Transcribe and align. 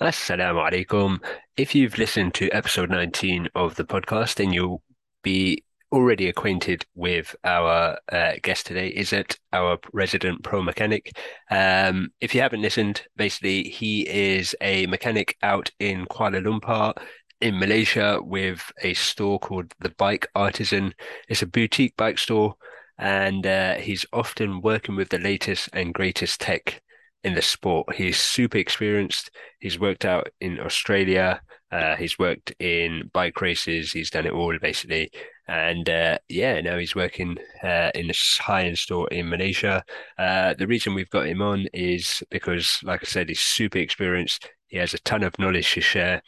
Assalamu 0.00 0.68
alaikum. 0.68 1.22
If 1.56 1.74
you've 1.74 1.98
listened 1.98 2.34
to 2.34 2.50
episode 2.50 2.90
19 2.90 3.48
of 3.54 3.76
the 3.76 3.84
podcast, 3.84 4.36
then 4.36 4.52
you'll 4.52 4.82
be 5.22 5.64
already 5.92 6.28
acquainted 6.28 6.84
with 6.94 7.36
our 7.44 7.98
uh, 8.10 8.32
guest 8.42 8.66
today, 8.66 8.88
is 8.88 9.12
it 9.12 9.38
our 9.52 9.78
resident 9.92 10.42
pro 10.42 10.62
mechanic. 10.62 11.12
Um, 11.50 12.10
if 12.20 12.34
you 12.34 12.40
haven't 12.40 12.62
listened, 12.62 13.02
basically, 13.16 13.64
he 13.64 14.08
is 14.08 14.56
a 14.60 14.86
mechanic 14.86 15.36
out 15.42 15.70
in 15.78 16.06
Kuala 16.06 16.42
Lumpur 16.42 16.94
in 17.40 17.58
Malaysia 17.58 18.18
with 18.22 18.72
a 18.82 18.94
store 18.94 19.38
called 19.38 19.72
The 19.80 19.90
Bike 19.90 20.26
Artisan. 20.34 20.94
It's 21.28 21.42
a 21.42 21.46
boutique 21.46 21.96
bike 21.96 22.18
store, 22.18 22.54
and 22.98 23.46
uh, 23.46 23.74
he's 23.74 24.06
often 24.12 24.62
working 24.62 24.96
with 24.96 25.10
the 25.10 25.18
latest 25.18 25.68
and 25.74 25.94
greatest 25.94 26.40
tech 26.40 26.82
in 27.24 27.34
the 27.34 27.42
sport. 27.42 27.94
He's 27.94 28.18
super 28.18 28.58
experienced. 28.58 29.30
He's 29.60 29.78
worked 29.78 30.04
out 30.04 30.28
in 30.40 30.58
Australia. 30.60 31.40
Uh, 31.70 31.96
he's 31.96 32.18
worked 32.18 32.52
in 32.58 33.10
bike 33.12 33.40
races. 33.40 33.92
He's 33.92 34.10
done 34.10 34.26
it 34.26 34.32
all 34.32 34.58
basically. 34.58 35.10
And 35.48 35.88
uh, 35.88 36.18
yeah, 36.28 36.60
now 36.60 36.78
he's 36.78 36.94
working 36.94 37.38
uh, 37.62 37.90
in 37.94 38.10
a 38.10 38.42
high-end 38.42 38.78
store 38.78 39.08
in 39.08 39.28
Malaysia. 39.28 39.84
Uh, 40.18 40.54
the 40.54 40.66
reason 40.66 40.94
we've 40.94 41.10
got 41.10 41.26
him 41.26 41.42
on 41.42 41.66
is 41.72 42.22
because, 42.30 42.78
like 42.82 43.00
I 43.02 43.06
said, 43.06 43.28
he's 43.28 43.40
super 43.40 43.78
experienced. 43.78 44.48
He 44.68 44.78
has 44.78 44.94
a 44.94 44.98
ton 45.00 45.22
of 45.22 45.38
knowledge 45.38 45.72
to 45.72 45.80
share. 45.80 46.22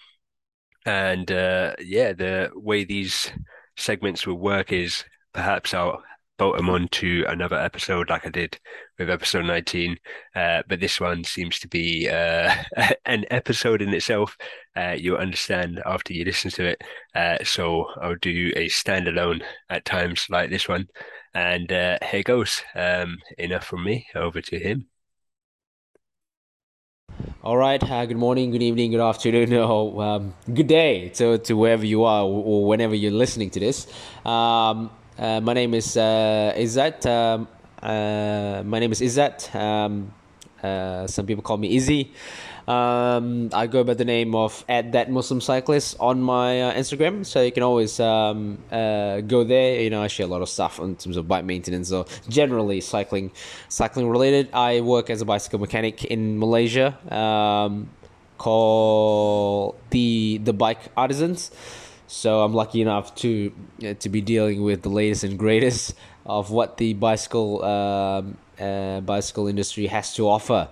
And 0.85 1.31
uh, 1.31 1.75
yeah, 1.81 2.13
the 2.13 2.51
way 2.55 2.85
these 2.85 3.31
segments 3.77 4.27
will 4.27 4.39
work 4.39 4.73
is 4.73 5.05
perhaps 5.33 5.73
I'll 5.75 6.03
bolt 6.39 6.57
them 6.57 6.69
on 6.69 6.89
to 6.89 7.25
another 7.29 7.57
episode 7.57 8.11
like 8.11 8.27
I 8.27 8.31
did 8.31 8.59
with 8.99 9.11
episode 9.11 9.47
19. 9.47 9.97
Uh, 10.35 10.63
but 10.69 10.81
this 10.81 11.01
one 11.01 11.25
seems 11.25 11.59
to 11.61 11.69
be 11.69 12.09
uh, 12.09 12.55
an 13.07 13.25
episode 13.31 13.83
in 13.83 13.95
itself. 13.95 14.37
Uh, 14.77 14.97
you'll 14.99 15.17
understand 15.17 15.81
after 15.87 16.13
you 16.13 16.25
listen 16.25 16.51
to 16.53 16.65
it. 16.65 16.83
Uh, 17.15 17.39
so 17.45 17.87
I'll 18.01 18.17
do 18.17 18.53
a 18.57 18.69
standalone 18.69 19.43
at 19.71 19.85
times 19.85 20.27
like 20.29 20.51
this 20.51 20.69
one. 20.69 20.89
And 21.35 21.73
uh, 21.73 21.99
here 22.03 22.23
goes. 22.23 22.63
Um, 22.75 23.19
enough 23.39 23.67
from 23.67 23.85
me. 23.85 24.07
Over 24.15 24.41
to 24.41 24.59
him. 24.59 24.87
All 27.43 27.57
right. 27.57 27.83
Uh, 27.83 28.07
good 28.07 28.17
morning, 28.17 28.51
good 28.51 28.63
evening, 28.63 28.91
good 28.91 29.01
afternoon, 29.01 29.53
or 29.55 30.03
um, 30.03 30.35
good 30.53 30.67
day 30.67 31.11
to, 31.11 31.39
to 31.39 31.55
wherever 31.55 31.85
you 31.85 32.05
are 32.05 32.25
or 32.25 32.67
whenever 32.67 32.95
you're 32.95 33.13
listening 33.13 33.51
to 33.51 33.61
this. 33.61 33.87
Um, 34.25 34.91
uh, 35.19 35.41
my 35.41 35.53
name 35.53 35.75
is 35.75 35.97
uh, 35.97 36.53
Izzat. 36.57 37.07
Um, 37.07 37.49
uh, 37.83 38.63
my 38.65 38.79
name 38.79 38.93
is 38.93 39.01
Izzat. 39.01 39.55
Um, 39.55 40.13
uh, 40.63 41.07
some 41.07 41.27
people 41.27 41.43
call 41.43 41.59
me 41.59 41.77
Izzy. 41.77 42.13
Um, 42.67 43.51
I 43.53 43.67
go 43.67 43.85
by 43.85 43.93
the 43.93 44.07
name 44.07 44.35
of 44.35 44.65
at 44.69 44.93
that 44.93 45.11
Muslim 45.11 45.43
cyclist 45.43 45.97
on 46.01 46.23
my 46.23 46.63
uh, 46.63 46.75
Instagram, 46.75 47.27
so 47.27 47.43
you 47.43 47.53
can 47.53 47.63
always 47.63 48.01
um, 48.01 48.57
uh, 48.73 49.21
go 49.21 49.45
there. 49.45 49.83
You 49.83 49.91
know, 49.91 50.03
I 50.03 50.07
share 50.07 50.25
a 50.25 50.29
lot 50.29 50.41
of 50.41 50.49
stuff 50.49 50.79
in 50.79 50.97
terms 50.97 51.19
of 51.19 51.29
bike 51.29 51.45
maintenance 51.45 51.93
or 51.93 52.07
generally 52.29 52.81
cycling, 52.81 53.33
cycling 53.69 54.09
related. 54.09 54.49
I 54.55 54.81
work 54.81 55.11
as 55.11 55.21
a 55.21 55.27
bicycle 55.27 55.59
mechanic 55.59 56.05
in 56.05 56.39
Malaysia, 56.39 56.97
um, 57.15 57.91
called 58.39 59.77
the 59.91 60.41
the 60.43 60.55
Bike 60.55 60.91
Artisans. 60.97 61.51
So 62.15 62.43
I'm 62.43 62.55
lucky 62.55 62.81
enough 62.81 63.15
to 63.17 63.53
uh, 63.85 63.95
to 63.95 64.09
be 64.09 64.21
dealing 64.21 64.63
with 64.63 64.83
the 64.83 64.89
latest 64.89 65.25
and 65.25 65.37
greatest 65.37 65.95
of 66.25 66.51
what 66.51 66.77
the 66.79 66.95
bicycle 66.95 67.65
um, 67.65 68.39
uh, 68.59 69.01
bicycle 69.01 69.49
industry 69.49 69.89
has 69.89 70.15
to 70.15 70.29
offer. 70.29 70.69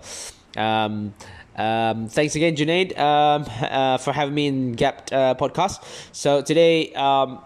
Um, 0.55 1.13
um, 1.57 2.07
thanks 2.07 2.35
again, 2.35 2.55
Junaid, 2.55 2.97
um, 2.97 3.45
uh, 3.61 3.97
for 3.97 4.13
having 4.13 4.33
me 4.33 4.47
in 4.47 4.71
Gap 4.71 5.09
uh, 5.11 5.35
podcast. 5.35 5.83
So 6.13 6.41
today, 6.41 6.93
um, 6.93 7.43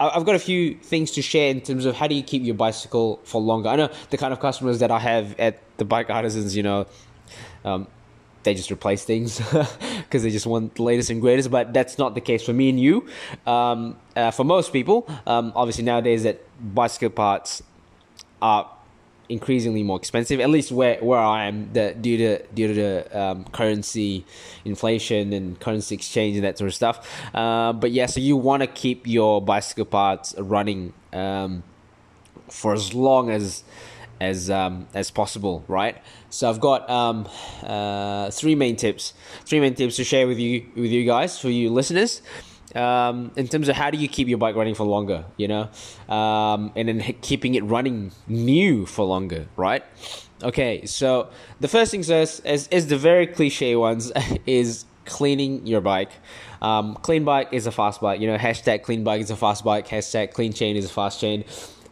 I've 0.00 0.24
got 0.24 0.34
a 0.34 0.40
few 0.40 0.74
things 0.76 1.10
to 1.12 1.22
share 1.22 1.50
in 1.50 1.60
terms 1.60 1.84
of 1.84 1.94
how 1.94 2.06
do 2.08 2.14
you 2.14 2.22
keep 2.22 2.42
your 2.42 2.56
bicycle 2.56 3.20
for 3.24 3.42
longer. 3.42 3.68
I 3.68 3.76
know 3.76 3.90
the 4.08 4.16
kind 4.16 4.32
of 4.32 4.40
customers 4.40 4.78
that 4.80 4.90
I 4.90 4.98
have 4.98 5.38
at 5.38 5.60
the 5.76 5.84
Bike 5.84 6.08
Artisans, 6.08 6.56
you 6.56 6.62
know, 6.62 6.86
um, 7.64 7.86
they 8.44 8.54
just 8.54 8.70
replace 8.70 9.04
things 9.04 9.38
because 9.98 10.22
they 10.22 10.30
just 10.30 10.46
want 10.46 10.74
the 10.76 10.82
latest 10.82 11.10
and 11.10 11.20
greatest. 11.20 11.50
But 11.50 11.72
that's 11.72 11.98
not 11.98 12.14
the 12.14 12.20
case 12.20 12.44
for 12.44 12.52
me 12.52 12.68
and 12.68 12.78
you. 12.78 13.06
Um, 13.46 13.96
uh, 14.14 14.30
for 14.30 14.44
most 14.44 14.72
people, 14.72 15.08
um, 15.26 15.52
obviously 15.56 15.84
nowadays 15.84 16.22
that 16.22 16.40
bicycle 16.74 17.10
parts 17.10 17.62
are 18.40 18.70
increasingly 19.28 19.82
more 19.82 19.96
expensive. 19.96 20.40
At 20.40 20.50
least 20.50 20.70
where, 20.70 20.98
where 20.98 21.18
I 21.20 21.46
am, 21.46 21.72
the, 21.72 21.94
due 21.98 22.16
to 22.18 22.42
due 22.54 22.68
to 22.68 22.74
the 22.74 23.18
um, 23.20 23.44
currency 23.44 24.24
inflation 24.64 25.32
and 25.32 25.58
currency 25.58 25.94
exchange 25.94 26.36
and 26.36 26.44
that 26.44 26.58
sort 26.58 26.68
of 26.68 26.74
stuff. 26.74 27.08
Uh, 27.34 27.72
but 27.72 27.90
yeah, 27.90 28.06
so 28.06 28.20
you 28.20 28.36
want 28.36 28.62
to 28.62 28.66
keep 28.66 29.06
your 29.06 29.40
bicycle 29.40 29.86
parts 29.86 30.34
running 30.38 30.92
um, 31.12 31.62
for 32.48 32.74
as 32.74 32.94
long 32.94 33.30
as 33.30 33.64
as 34.20 34.50
um, 34.50 34.86
as 34.94 35.10
possible, 35.10 35.64
right? 35.68 35.96
So 36.30 36.48
I've 36.48 36.60
got 36.60 36.88
um, 36.88 37.28
uh, 37.62 38.30
three 38.30 38.54
main 38.54 38.76
tips, 38.76 39.14
three 39.44 39.60
main 39.60 39.74
tips 39.74 39.96
to 39.96 40.04
share 40.04 40.26
with 40.26 40.38
you 40.38 40.66
with 40.74 40.90
you 40.90 41.04
guys 41.04 41.38
for 41.38 41.50
you 41.50 41.70
listeners. 41.70 42.22
Um, 42.74 43.30
in 43.36 43.46
terms 43.46 43.68
of 43.68 43.76
how 43.76 43.90
do 43.90 43.98
you 43.98 44.08
keep 44.08 44.26
your 44.26 44.38
bike 44.38 44.56
running 44.56 44.74
for 44.74 44.84
longer, 44.84 45.26
you 45.36 45.46
know, 45.46 45.68
um, 46.08 46.72
and 46.74 46.88
then 46.88 47.00
keeping 47.20 47.54
it 47.54 47.62
running 47.62 48.10
new 48.26 48.84
for 48.84 49.04
longer, 49.04 49.46
right? 49.56 49.84
Okay, 50.42 50.84
so 50.84 51.30
the 51.60 51.68
first 51.68 51.92
thing 51.92 52.00
is, 52.00 52.40
is, 52.40 52.86
the 52.88 52.98
very 52.98 53.28
cliche 53.28 53.76
ones 53.76 54.10
is 54.46 54.86
cleaning 55.04 55.66
your 55.66 55.80
bike. 55.80 56.10
Um, 56.60 56.94
clean 56.96 57.24
bike 57.24 57.48
is 57.52 57.66
a 57.66 57.72
fast 57.72 58.00
bike, 58.00 58.20
you 58.20 58.26
know. 58.26 58.36
Hashtag 58.36 58.82
clean 58.82 59.04
bike 59.04 59.20
is 59.20 59.30
a 59.30 59.36
fast 59.36 59.64
bike. 59.64 59.86
Hashtag 59.86 60.32
clean 60.32 60.52
chain 60.52 60.76
is 60.76 60.86
a 60.86 60.88
fast 60.88 61.20
chain. 61.20 61.44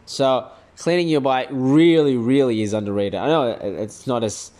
So 0.05 0.51
cleaning 0.77 1.07
your 1.07 1.21
bike 1.21 1.47
really, 1.51 2.17
really 2.17 2.61
is 2.61 2.73
underrated. 2.73 3.19
I 3.19 3.27
know 3.27 3.43
it's 3.61 4.07
not 4.07 4.23
as, 4.23 4.51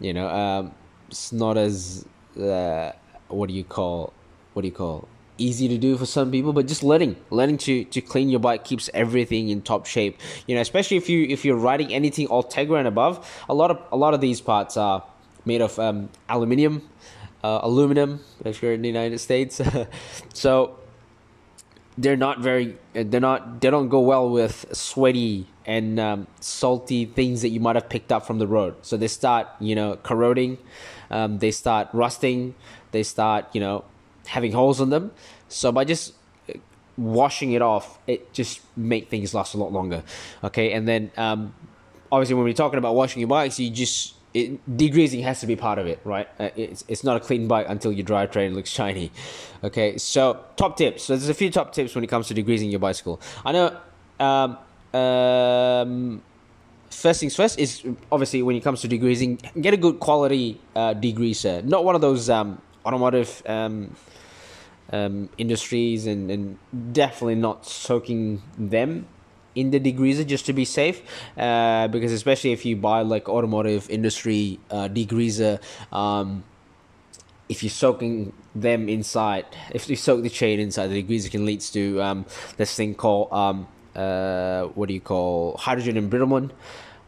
you 0.00 0.12
know, 0.12 0.28
um, 0.28 0.74
it's 1.08 1.32
not 1.32 1.56
as 1.56 2.06
uh, 2.40 2.92
what 3.28 3.48
do 3.48 3.54
you 3.54 3.64
call, 3.64 4.12
what 4.52 4.62
do 4.62 4.68
you 4.68 4.74
call, 4.74 5.08
easy 5.38 5.68
to 5.68 5.78
do 5.78 5.96
for 5.96 6.06
some 6.06 6.30
people, 6.30 6.52
but 6.52 6.66
just 6.66 6.82
learning, 6.82 7.16
learning 7.30 7.58
to 7.58 7.84
to 7.84 8.00
clean 8.00 8.28
your 8.28 8.40
bike 8.40 8.64
keeps 8.64 8.88
everything 8.94 9.48
in 9.48 9.62
top 9.62 9.86
shape. 9.86 10.18
You 10.46 10.54
know, 10.54 10.60
especially 10.60 10.96
if 10.96 11.08
you 11.08 11.26
if 11.28 11.44
you're 11.44 11.56
riding 11.56 11.92
anything 11.92 12.28
Ultegra 12.28 12.78
and 12.78 12.88
above, 12.88 13.28
a 13.48 13.54
lot 13.54 13.70
of 13.70 13.80
a 13.92 13.96
lot 13.96 14.14
of 14.14 14.20
these 14.20 14.40
parts 14.40 14.76
are 14.76 15.04
made 15.44 15.60
of 15.60 15.78
um, 15.78 16.08
aluminium, 16.28 16.88
uh, 17.42 17.60
aluminum 17.62 18.20
if 18.44 18.62
you're 18.62 18.72
in 18.72 18.82
the 18.82 18.88
United 18.88 19.18
States. 19.18 19.60
so 20.32 20.78
they're 21.96 22.16
not 22.16 22.40
very 22.40 22.76
they're 22.92 23.20
not 23.20 23.60
they 23.60 23.70
don't 23.70 23.88
go 23.88 24.00
well 24.00 24.28
with 24.28 24.66
sweaty 24.72 25.46
and 25.66 25.98
um, 25.98 26.26
salty 26.40 27.06
things 27.06 27.42
that 27.42 27.48
you 27.48 27.60
might 27.60 27.76
have 27.76 27.88
picked 27.88 28.12
up 28.12 28.26
from 28.26 28.38
the 28.38 28.46
road. 28.46 28.74
So 28.82 28.96
they 28.96 29.08
start 29.08 29.48
you 29.60 29.74
know 29.74 29.96
corroding 30.02 30.58
um, 31.10 31.38
they 31.38 31.50
start 31.50 31.88
rusting 31.92 32.54
they 32.90 33.02
start 33.02 33.46
you 33.52 33.60
know 33.60 33.84
having 34.26 34.52
holes 34.52 34.80
in 34.80 34.90
them. 34.90 35.12
So 35.48 35.70
by 35.70 35.84
just 35.84 36.14
uh, 36.48 36.54
washing 36.96 37.52
it 37.52 37.62
off 37.62 37.98
it 38.06 38.32
just 38.32 38.60
make 38.76 39.08
things 39.08 39.34
last 39.34 39.54
a 39.54 39.58
lot 39.58 39.72
longer. 39.72 40.02
Okay? 40.42 40.72
And 40.72 40.88
then 40.88 41.12
um, 41.16 41.54
obviously 42.10 42.34
when 42.34 42.44
we're 42.44 42.54
talking 42.54 42.78
about 42.78 42.94
washing 42.94 43.20
your 43.20 43.28
bikes 43.28 43.60
you 43.60 43.70
just 43.70 44.14
it, 44.34 44.76
degreasing 44.76 45.22
has 45.22 45.40
to 45.40 45.46
be 45.46 45.54
part 45.54 45.78
of 45.78 45.86
it, 45.86 46.00
right? 46.04 46.28
Uh, 46.38 46.50
it's, 46.56 46.84
it's 46.88 47.04
not 47.04 47.16
a 47.16 47.20
clean 47.20 47.46
bike 47.46 47.66
until 47.68 47.92
your 47.92 48.04
drivetrain 48.04 48.52
looks 48.52 48.68
shiny. 48.68 49.12
Okay, 49.62 49.96
so 49.96 50.44
top 50.56 50.76
tips. 50.76 51.04
So 51.04 51.16
there's 51.16 51.28
a 51.28 51.34
few 51.34 51.50
top 51.50 51.72
tips 51.72 51.94
when 51.94 52.02
it 52.02 52.08
comes 52.08 52.26
to 52.28 52.34
degreasing 52.34 52.70
your 52.70 52.80
bicycle. 52.80 53.20
I 53.44 53.52
know. 53.52 53.80
Um, 54.20 54.58
um, 54.92 56.22
first 56.90 57.20
things 57.20 57.34
first 57.34 57.58
is 57.58 57.82
obviously 58.10 58.42
when 58.42 58.56
it 58.56 58.60
comes 58.60 58.80
to 58.82 58.88
degreasing, 58.88 59.40
get 59.60 59.72
a 59.72 59.76
good 59.76 60.00
quality 60.00 60.60
uh, 60.74 60.94
degreaser. 60.94 61.64
Not 61.64 61.84
one 61.84 61.94
of 61.94 62.00
those 62.00 62.28
um, 62.28 62.60
automotive 62.84 63.42
um, 63.46 63.94
um, 64.92 65.28
industries, 65.38 66.06
and, 66.06 66.30
and 66.30 66.58
definitely 66.92 67.36
not 67.36 67.66
soaking 67.66 68.42
them 68.58 69.06
in 69.54 69.70
the 69.70 69.80
degreaser 69.80 70.26
just 70.26 70.46
to 70.46 70.52
be 70.52 70.64
safe 70.64 71.02
uh, 71.36 71.88
because 71.88 72.12
especially 72.12 72.52
if 72.52 72.64
you 72.64 72.76
buy 72.76 73.02
like 73.02 73.28
automotive 73.28 73.88
industry 73.90 74.58
uh, 74.70 74.88
degreaser 74.88 75.60
um, 75.92 76.44
if 77.48 77.62
you're 77.62 77.70
soaking 77.70 78.32
them 78.54 78.88
inside 78.88 79.44
if 79.70 79.88
you 79.88 79.96
soak 79.96 80.22
the 80.22 80.30
chain 80.30 80.60
inside 80.60 80.88
the 80.88 81.02
degreaser 81.02 81.30
can 81.30 81.44
lead 81.44 81.60
to 81.60 82.00
um, 82.02 82.24
this 82.56 82.74
thing 82.74 82.94
called 82.94 83.32
um, 83.32 83.66
uh, 83.94 84.64
what 84.74 84.88
do 84.88 84.94
you 84.94 85.00
call 85.00 85.56
hydrogen 85.56 85.96
embrittlement 85.96 86.50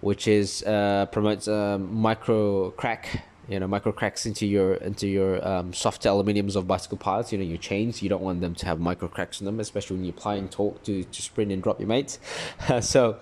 which 0.01 0.29
is 0.29 0.63
uh, 0.65 1.07
promotes 1.07 1.49
um, 1.49 1.93
micro 1.95 2.71
crack 2.73 3.25
you 3.49 3.61
know 3.61 3.67
micro 3.67 3.93
cracks 3.93 4.27
into 4.27 4.47
your 4.47 4.75
into 4.75 5.07
your 5.07 5.47
um, 5.47 5.73
soft 5.73 6.03
aluminiums 6.03 6.57
of 6.57 6.67
bicycle 6.67 6.99
parts 6.99 7.33
you 7.33 7.39
know 7.39 7.45
your 7.45 7.59
chains 7.59 8.03
you 8.03 8.09
don't 8.09 8.23
want 8.23 8.41
them 8.41 8.55
to 8.55 8.67
have 8.67 8.81
micro 8.81 9.09
cracks 9.09 9.41
in 9.41 9.47
them 9.47 9.61
especially 9.61 9.97
when 9.97 10.05
you're 10.05 10.15
applying 10.15 10.49
torque 10.49 10.83
to, 10.83 11.05
to 11.05 11.23
sprint 11.23 11.53
and 11.53 11.63
drop 11.63 11.79
your 11.79 11.89
mates 11.89 12.19
so 12.81 13.19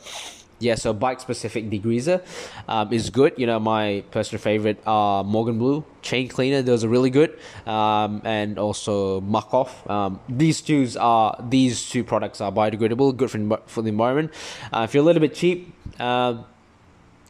yeah, 0.61 0.77
so 0.77 0.93
bike 0.93 1.21
specific 1.21 1.69
degreaser 1.69 2.25
um, 2.69 2.93
is 2.93 3.11
good. 3.11 3.35
You 3.37 3.47
know, 3.47 3.59
my 3.59 4.05
personal 4.11 4.41
favorite 4.41 4.81
are 4.87 5.25
Morgan 5.25 5.59
Blue 5.59 5.85
chain 6.01 6.29
cleaner. 6.29 6.63
Those 6.63 6.85
are 6.85 6.89
really 6.89 7.11
good, 7.11 7.39
um, 7.67 8.23
and 8.25 8.59
also 8.59 9.21
Muc-Off. 9.21 9.89
Um, 9.91 10.21
these 10.29 10.61
two 10.63 10.89
are 10.99 11.37
these 11.49 11.89
two 11.89 12.05
products 12.05 12.41
are 12.41 12.53
biodegradable, 12.53 13.17
good 13.17 13.31
for 13.31 13.61
for 13.67 13.83
the 13.83 13.89
environment. 13.89 14.33
Uh, 14.73 14.83
if 14.85 14.95
you're 14.95 15.03
a 15.03 15.07
little 15.07 15.21
bit 15.21 15.35
cheap, 15.35 15.75
uh, 15.99 16.43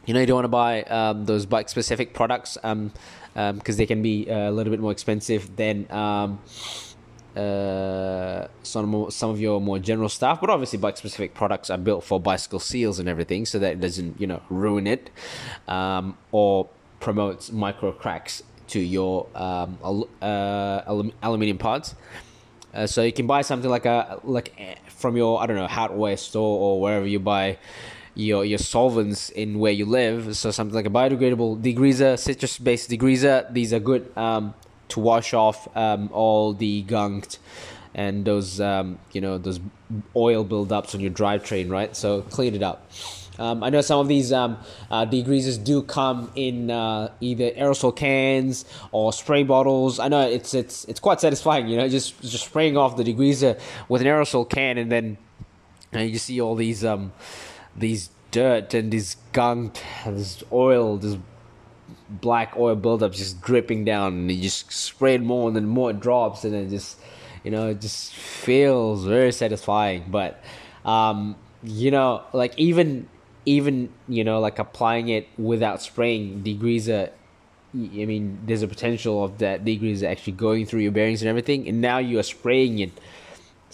you 0.05 0.13
know 0.13 0.19
you 0.19 0.25
don't 0.25 0.35
want 0.35 0.45
to 0.45 0.49
buy 0.49 0.83
um, 0.83 1.25
those 1.25 1.45
bike 1.45 1.69
specific 1.69 2.13
products 2.13 2.55
because 2.55 2.71
um, 2.71 2.91
um, 3.35 3.61
they 3.65 3.85
can 3.85 4.01
be 4.01 4.29
uh, 4.29 4.49
a 4.49 4.51
little 4.51 4.71
bit 4.71 4.79
more 4.79 4.91
expensive 4.91 5.55
than 5.55 5.85
uh, 5.91 6.35
some 8.63 9.11
some 9.11 9.29
of 9.29 9.41
your 9.41 9.59
more 9.59 9.79
general 9.79 10.09
stuff. 10.09 10.41
But 10.41 10.49
obviously, 10.49 10.79
bike 10.79 10.97
specific 10.97 11.33
products 11.33 11.69
are 11.69 11.77
built 11.77 12.03
for 12.03 12.19
bicycle 12.19 12.59
seals 12.59 12.99
and 12.99 13.09
everything, 13.09 13.45
so 13.45 13.59
that 13.59 13.73
it 13.73 13.81
doesn't 13.81 14.19
you 14.19 14.27
know 14.27 14.41
ruin 14.49 14.87
it 14.87 15.09
or 15.67 16.69
promotes 16.99 17.51
micro 17.51 17.91
cracks 17.91 18.41
to 18.67 18.79
your 18.79 19.27
um, 19.35 19.77
uh, 20.21 20.81
aluminium 21.21 21.57
parts. 21.57 21.95
Uh, 22.73 22.85
so 22.85 23.03
you 23.03 23.13
can 23.13 23.25
buy 23.25 23.41
something 23.41 23.69
like 23.69 23.85
a 23.85 24.19
like 24.23 24.53
eh, 24.57 24.75
from 24.87 25.15
your 25.15 25.41
I 25.41 25.45
don't 25.45 25.55
know 25.55 25.67
hardware 25.67 26.17
store 26.17 26.59
or 26.59 26.81
wherever 26.81 27.05
you 27.05 27.19
buy 27.19 27.57
your 28.15 28.45
your 28.45 28.57
solvents 28.57 29.29
in 29.29 29.59
where 29.59 29.71
you 29.71 29.85
live. 29.85 30.35
So 30.35 30.51
something 30.51 30.73
like 30.73 30.85
a 30.85 30.89
biodegradable 30.89 31.61
degreaser, 31.61 32.17
citrus 32.17 32.57
based 32.57 32.89
degreaser. 32.89 33.51
These 33.53 33.73
are 33.73 33.79
good 33.79 34.11
um, 34.17 34.53
to 34.89 34.99
wash 34.99 35.33
off 35.33 35.67
um, 35.75 36.09
all 36.11 36.53
the 36.53 36.83
gunked 36.83 37.37
and 37.93 38.25
those 38.25 38.59
um, 38.59 38.99
you 39.13 39.21
know 39.21 39.37
those 39.37 39.59
oil 40.15 40.45
buildups 40.45 40.93
on 40.93 41.01
your 41.01 41.11
drivetrain, 41.11 41.69
right? 41.69 41.95
So 41.95 42.21
clean 42.21 42.55
it 42.55 42.63
up. 42.63 42.89
Um, 43.37 43.63
I 43.63 43.69
know 43.69 43.81
some 43.81 43.99
of 43.99 44.07
these 44.07 44.31
um, 44.31 44.57
uh, 44.89 45.05
degreasers 45.05 45.61
do 45.61 45.81
come 45.81 46.31
in 46.35 46.71
uh, 46.71 47.11
either 47.19 47.51
aerosol 47.51 47.93
cans 47.95 48.63
or 48.91 49.11
spray 49.11 49.43
bottles. 49.43 49.99
I 49.99 50.07
know 50.07 50.21
it's 50.21 50.53
it's 50.53 50.85
it's 50.85 50.99
quite 50.99 51.19
satisfying, 51.19 51.67
you 51.67 51.77
know, 51.77 51.89
just 51.89 52.19
just 52.21 52.45
spraying 52.45 52.77
off 52.77 52.95
the 52.95 53.03
degreaser 53.03 53.59
with 53.89 54.01
an 54.01 54.07
aerosol 54.07 54.49
can, 54.49 54.77
and 54.77 54.91
then 54.91 55.17
uh, 55.93 55.99
you 55.99 56.17
see 56.17 56.39
all 56.39 56.55
these 56.55 56.85
um, 56.85 57.11
these 57.75 58.09
dirt 58.31 58.73
and 58.73 58.91
this 58.91 59.17
gunk, 59.31 59.79
and 60.05 60.17
this 60.17 60.43
oil, 60.51 60.97
this 60.97 61.17
black 62.09 62.55
oil 62.57 62.75
buildup 62.75 63.13
just 63.13 63.41
dripping 63.41 63.85
down, 63.85 64.13
and 64.13 64.31
you 64.31 64.43
just 64.43 64.71
spray 64.71 65.15
it 65.15 65.21
more, 65.21 65.47
and 65.47 65.55
then 65.55 65.67
more 65.67 65.91
it 65.91 65.99
drops, 65.99 66.43
and 66.43 66.53
then 66.53 66.69
just 66.69 66.99
you 67.43 67.51
know 67.51 67.69
it 67.69 67.81
just 67.81 68.13
feels 68.13 69.05
very 69.05 69.31
satisfying. 69.31 70.05
But 70.09 70.43
um, 70.83 71.35
you 71.63 71.91
know, 71.91 72.23
like 72.33 72.57
even 72.57 73.07
even 73.45 73.89
you 74.07 74.23
know 74.23 74.39
like 74.39 74.59
applying 74.59 75.09
it 75.09 75.27
without 75.37 75.81
spraying 75.81 76.43
degreaser 76.43 77.11
I 77.75 78.05
mean, 78.05 78.39
there's 78.45 78.61
a 78.61 78.69
potential 78.69 79.23
of 79.23 79.39
that 79.39 79.65
degreaser 79.65 80.03
actually 80.03 80.33
going 80.33 80.65
through 80.65 80.79
your 80.79 80.93
bearings 80.93 81.21
and 81.21 81.27
everything, 81.27 81.67
and 81.67 81.81
now 81.81 81.97
you 81.97 82.19
are 82.19 82.23
spraying 82.23 82.79
it 82.79 82.91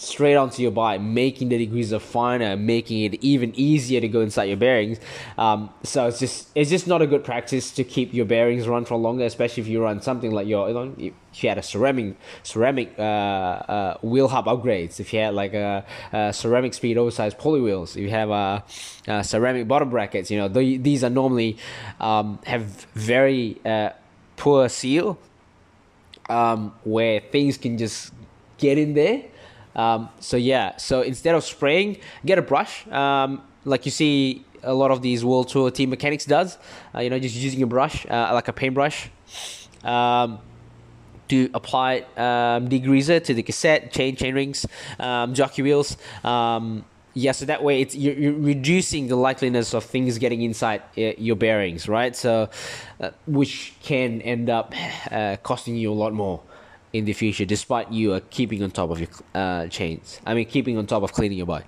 straight 0.02 0.34
onto 0.34 0.60
your 0.62 0.72
bike, 0.72 1.00
making 1.00 1.48
the 1.48 1.66
degreaser 1.66 2.00
finer, 2.00 2.56
making 2.56 3.04
it 3.04 3.14
even 3.22 3.52
easier 3.54 4.00
to 4.00 4.08
go 4.08 4.20
inside 4.20 4.44
your 4.44 4.56
bearings. 4.56 4.98
Um, 5.38 5.70
so 5.84 6.08
it's 6.08 6.18
just 6.18 6.48
it's 6.54 6.70
just 6.70 6.86
not 6.86 7.00
a 7.02 7.06
good 7.06 7.22
practice 7.24 7.70
to 7.72 7.84
keep 7.84 8.12
your 8.12 8.24
bearings 8.24 8.66
run 8.66 8.84
for 8.84 8.96
longer, 8.96 9.24
especially 9.24 9.62
if 9.62 9.68
you 9.68 9.82
run 9.82 10.02
something 10.02 10.32
like 10.32 10.46
your 10.48 10.68
you 10.68 10.74
know 10.74 10.94
if 10.98 11.42
you 11.42 11.48
had 11.48 11.58
a 11.58 11.62
ceramic 11.62 12.16
ceramic 12.42 12.94
uh, 12.98 13.02
uh, 13.02 13.98
wheel 14.02 14.28
hub 14.28 14.46
upgrades, 14.46 14.98
if 14.98 15.12
you 15.12 15.20
had 15.20 15.34
like 15.34 15.54
a, 15.54 15.84
a 16.12 16.16
CeramicSpeed 16.30 16.96
oversized 16.96 17.38
pulley 17.38 17.60
wheels, 17.60 17.96
if 17.96 18.02
you 18.02 18.10
have 18.10 18.30
a, 18.30 18.64
a 19.06 19.22
ceramic 19.22 19.68
bottom 19.68 19.88
brackets, 19.88 20.30
you 20.30 20.38
know 20.38 20.48
these 20.48 21.04
are 21.04 21.10
normally 21.10 21.56
um, 22.00 22.40
have 22.44 22.64
very 22.94 23.60
uh, 23.64 23.90
poor 24.36 24.68
seal 24.68 25.16
um, 26.28 26.74
where 26.82 27.20
things 27.20 27.56
can 27.56 27.78
just 27.78 28.12
get 28.58 28.78
in 28.78 28.94
there 28.94 29.24
um, 29.74 30.08
so 30.20 30.36
yeah, 30.36 30.76
so 30.76 31.02
instead 31.02 31.34
of 31.34 31.44
spraying, 31.44 31.98
get 32.24 32.38
a 32.38 32.42
brush. 32.42 32.86
Um, 32.88 33.42
like 33.64 33.84
you 33.84 33.90
see 33.90 34.44
a 34.62 34.74
lot 34.74 34.90
of 34.90 35.02
these 35.02 35.24
World 35.24 35.48
Tour 35.48 35.70
team 35.70 35.90
mechanics 35.90 36.24
does. 36.24 36.58
Uh, 36.94 37.00
you 37.00 37.10
know, 37.10 37.18
just 37.18 37.34
using 37.34 37.62
a 37.62 37.66
brush, 37.66 38.06
uh, 38.06 38.30
like 38.32 38.48
a 38.48 38.52
paintbrush, 38.52 39.08
um, 39.84 40.38
to 41.28 41.50
apply 41.54 42.00
um, 42.16 42.68
degreaser 42.68 43.22
to 43.24 43.34
the 43.34 43.42
cassette, 43.42 43.92
chain, 43.92 44.16
chain 44.16 44.34
rings, 44.34 44.66
um, 44.98 45.34
jockey 45.34 45.62
wheels. 45.62 45.96
Um, 46.24 46.84
yeah, 47.14 47.32
so 47.32 47.44
that 47.44 47.62
way 47.62 47.82
it's 47.82 47.94
you're, 47.94 48.14
you're, 48.14 48.32
reducing 48.32 49.08
the 49.08 49.16
likeliness 49.16 49.74
of 49.74 49.84
things 49.84 50.16
getting 50.16 50.40
inside 50.40 50.82
uh, 50.96 51.12
your 51.18 51.36
bearings, 51.36 51.86
right? 51.86 52.16
So, 52.16 52.48
uh, 53.00 53.10
which 53.26 53.74
can 53.82 54.22
end 54.22 54.48
up 54.48 54.74
uh, 55.10 55.36
costing 55.42 55.76
you 55.76 55.92
a 55.92 55.94
lot 55.94 56.14
more 56.14 56.40
in 56.92 57.06
the 57.06 57.12
future, 57.12 57.44
despite 57.44 57.90
you 57.90 58.12
are 58.12 58.20
keeping 58.20 58.62
on 58.62 58.70
top 58.70 58.90
of 58.90 59.00
your 59.00 59.08
uh, 59.34 59.66
chains. 59.68 60.20
I 60.26 60.34
mean, 60.34 60.46
keeping 60.46 60.76
on 60.76 60.86
top 60.86 61.02
of 61.02 61.12
cleaning 61.12 61.38
your 61.38 61.46
bike. 61.46 61.64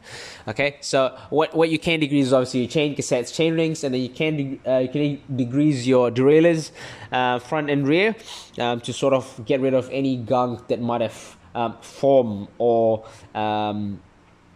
Okay, 0.47 0.77
so 0.81 1.17
what 1.31 1.55
what 1.55 1.71
you 1.71 1.79
can 1.79 2.01
degrease 2.01 2.29
is 2.29 2.33
obviously 2.33 2.61
your 2.61 2.69
chain 2.69 2.95
cassettes, 2.95 3.35
chain 3.35 3.55
rings, 3.55 3.85
and 3.85 3.95
then 3.95 4.03
you 4.03 4.11
can 4.11 4.37
de- 4.37 4.71
uh, 4.71 4.79
you 4.79 4.89
can 4.89 5.23
degrease 5.35 5.87
your 5.87 6.11
derailleurs, 6.11 6.73
uh, 7.13 7.39
front 7.39 7.71
and 7.71 7.89
rear, 7.89 8.15
um, 8.59 8.81
to 8.81 8.93
sort 8.93 9.15
of 9.15 9.45
get 9.47 9.61
rid 9.61 9.75
of 9.75 9.89
any 9.91 10.17
gunk 10.17 10.69
that 10.69 10.81
might 10.81 11.01
have 11.01 11.37
um, 11.55 11.77
formed 11.81 12.49
or 12.59 13.07
um, 13.35 14.01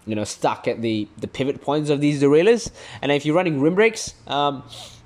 you 0.07 0.15
know 0.15 0.25
stuck 0.25 0.69
at 0.69 0.83
the 0.83 1.09
the 1.19 1.29
pivot 1.29 1.63
points 1.63 1.89
of 1.89 2.01
these 2.01 2.21
derailleurs. 2.21 2.71
And 3.01 3.11
if 3.11 3.25
you're 3.25 3.37
running 3.37 3.61
rim 3.61 3.75
brakes, 3.75 4.15
um, 4.27 4.65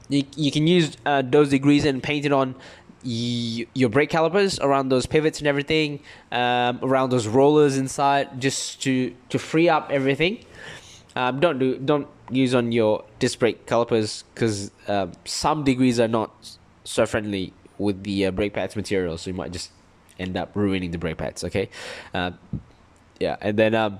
you, 0.09 0.25
you 0.37 0.51
can 0.51 0.67
use 0.67 0.97
uh, 1.07 1.23
those 1.23 1.51
degrees 1.51 1.85
and 1.85 2.03
paint 2.03 2.27
it 2.27 2.33
on 2.33 2.55
your 3.05 3.91
brake 3.91 4.11
calipers 4.11 4.59
around 4.61 4.89
those 4.89 5.07
pivots 5.07 5.39
and 5.39 5.47
everything, 5.47 6.01
um, 6.31 6.79
around 6.83 7.11
those 7.11 7.27
rollers 7.27 7.77
inside, 7.77 8.41
just 8.41 8.83
to 8.83 9.15
to 9.29 9.39
free 9.39 9.69
up 9.69 9.91
everything. 9.91 10.45
Um, 11.15 11.41
don't 11.41 11.59
do 11.59 11.79
don't 11.79 12.09
use 12.31 12.55
on 12.55 12.73
your 12.73 13.05
disc 13.19 13.39
brake 13.39 13.67
calipers 13.67 14.25
because 14.35 14.71
uh, 14.89 15.09
some 15.25 15.65
degrees 15.65 16.01
are 16.01 16.09
not 16.09 16.31
so 16.85 17.07
friendly 17.07 17.53
with 17.79 18.03
the 18.05 18.27
uh, 18.27 18.31
brake 18.31 18.55
pads 18.55 18.77
material, 18.77 19.19
so 19.19 19.31
you 19.31 19.35
might 19.35 19.53
just 19.53 19.71
end 20.19 20.37
up 20.37 20.51
ruining 20.55 20.91
the 20.91 20.99
brake 20.99 21.19
pads. 21.19 21.45
Okay, 21.45 21.69
uh, 22.15 22.31
yeah, 23.21 23.37
and 23.41 23.59
then 23.59 23.75
um, 23.75 23.99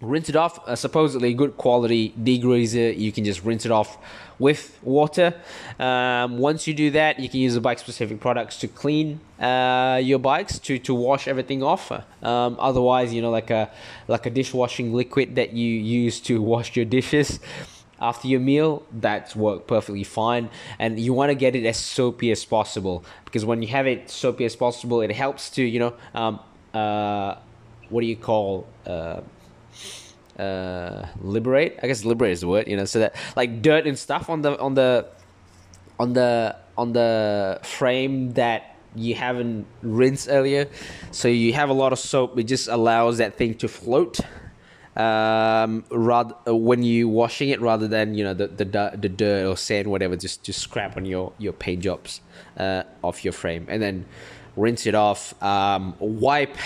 rinse 0.00 0.28
it 0.28 0.36
off. 0.36 0.66
Uh, 0.66 0.76
supposedly 0.76 1.34
good 1.34 1.56
quality 1.56 2.14
degreaser. 2.20 2.96
You 2.96 3.12
can 3.12 3.24
just 3.24 3.44
rinse 3.44 3.66
it 3.66 3.72
off 3.72 3.98
with 4.38 4.78
water. 4.82 5.34
Um, 5.78 6.38
once 6.38 6.66
you 6.66 6.74
do 6.74 6.90
that, 6.92 7.20
you 7.20 7.28
can 7.28 7.40
use 7.40 7.54
the 7.54 7.60
bike 7.60 7.78
specific 7.78 8.20
products 8.20 8.58
to 8.60 8.68
clean 8.68 9.20
uh, 9.38 10.00
your 10.02 10.18
bikes 10.18 10.58
to, 10.60 10.78
to 10.78 10.94
wash 10.94 11.28
everything 11.28 11.62
off. 11.62 11.92
Um, 11.92 12.56
otherwise, 12.58 13.12
you 13.12 13.22
know, 13.22 13.30
like 13.30 13.50
a 13.50 13.70
like 14.08 14.26
a 14.26 14.30
dishwashing 14.30 14.92
liquid 14.92 15.36
that 15.36 15.52
you 15.52 15.70
use 15.70 16.20
to 16.20 16.40
wash 16.52 16.76
your 16.76 16.86
dishes 16.86 17.40
after 18.00 18.28
your 18.28 18.40
meal, 18.40 18.82
that's 18.92 19.36
work 19.36 19.66
perfectly 19.66 20.04
fine. 20.04 20.48
And 20.78 20.98
you 20.98 21.12
want 21.12 21.30
to 21.30 21.34
get 21.34 21.54
it 21.54 21.66
as 21.66 21.76
soapy 21.76 22.30
as 22.30 22.44
possible 22.44 23.04
because 23.26 23.44
when 23.44 23.60
you 23.62 23.68
have 23.68 23.86
it 23.86 24.10
soapy 24.10 24.44
as 24.46 24.56
possible, 24.56 25.02
it 25.02 25.12
helps 25.12 25.50
to 25.50 25.62
you 25.62 25.78
know 25.78 25.94
um, 26.14 26.40
uh, 26.72 27.36
what 27.90 28.00
do 28.00 28.06
you 28.06 28.16
call 28.16 28.66
uh, 28.86 29.20
uh, 30.40 31.06
liberate. 31.20 31.78
I 31.82 31.86
guess 31.86 32.04
liberate 32.04 32.32
is 32.32 32.40
the 32.40 32.48
word, 32.48 32.68
you 32.68 32.76
know, 32.76 32.84
so 32.84 33.00
that 33.00 33.16
like 33.36 33.62
dirt 33.62 33.86
and 33.86 33.98
stuff 33.98 34.30
on 34.30 34.42
the 34.42 34.58
on 34.58 34.74
the 34.74 35.06
on 35.98 36.12
the 36.14 36.56
on 36.76 36.92
the 36.92 37.60
frame 37.62 38.32
that 38.32 38.76
you 38.96 39.14
haven't 39.14 39.66
rinsed 39.82 40.28
earlier. 40.30 40.68
So 41.10 41.28
you 41.28 41.52
have 41.52 41.68
a 41.68 41.74
lot 41.74 41.92
of 41.92 41.98
soap. 41.98 42.38
It 42.38 42.44
just 42.44 42.68
allows 42.68 43.18
that 43.18 43.36
thing 43.36 43.54
to 43.56 43.68
float 43.68 44.20
um, 44.96 45.84
rather 45.90 46.34
when 46.54 46.82
you 46.82 47.08
washing 47.08 47.50
it 47.50 47.60
rather 47.60 47.86
than 47.86 48.14
you 48.14 48.24
know 48.24 48.34
the 48.34 48.48
the, 48.48 48.64
the 48.98 49.08
dirt 49.08 49.46
or 49.46 49.56
sand 49.56 49.88
whatever 49.88 50.16
just 50.16 50.42
just 50.42 50.60
scrap 50.60 50.96
on 50.96 51.04
your 51.04 51.32
your 51.38 51.52
paint 51.52 51.82
jobs 51.82 52.20
uh, 52.56 52.82
off 53.02 53.24
your 53.24 53.32
frame 53.32 53.66
and 53.68 53.82
then 53.82 54.04
rinse 54.56 54.86
it 54.86 54.94
off. 54.94 55.40
Um, 55.42 55.94
wipe 55.98 56.56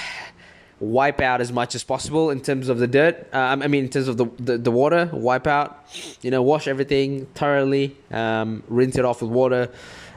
wipe 0.81 1.21
out 1.21 1.41
as 1.41 1.53
much 1.53 1.75
as 1.75 1.85
possible 1.85 2.31
in 2.31 2.41
terms 2.41 2.69
of 2.69 2.79
the 2.79 2.87
dirt. 2.87 3.29
Um, 3.33 3.63
I 3.63 3.69
mean, 3.69 3.85
in 3.85 3.91
terms 3.91 4.09
of 4.09 4.17
the, 4.17 4.27
the, 4.39 4.59
the, 4.59 4.71
water, 4.71 5.09
wipe 5.13 5.47
out, 5.47 5.87
you 6.23 6.31
know, 6.31 6.43
wash 6.43 6.69
everything 6.69 7.27
thoroughly, 7.35 7.97
um, 8.11 8.63
rinse 8.69 8.97
it 8.97 9.05
off 9.05 9.23
with 9.23 9.31
water, 9.31 9.71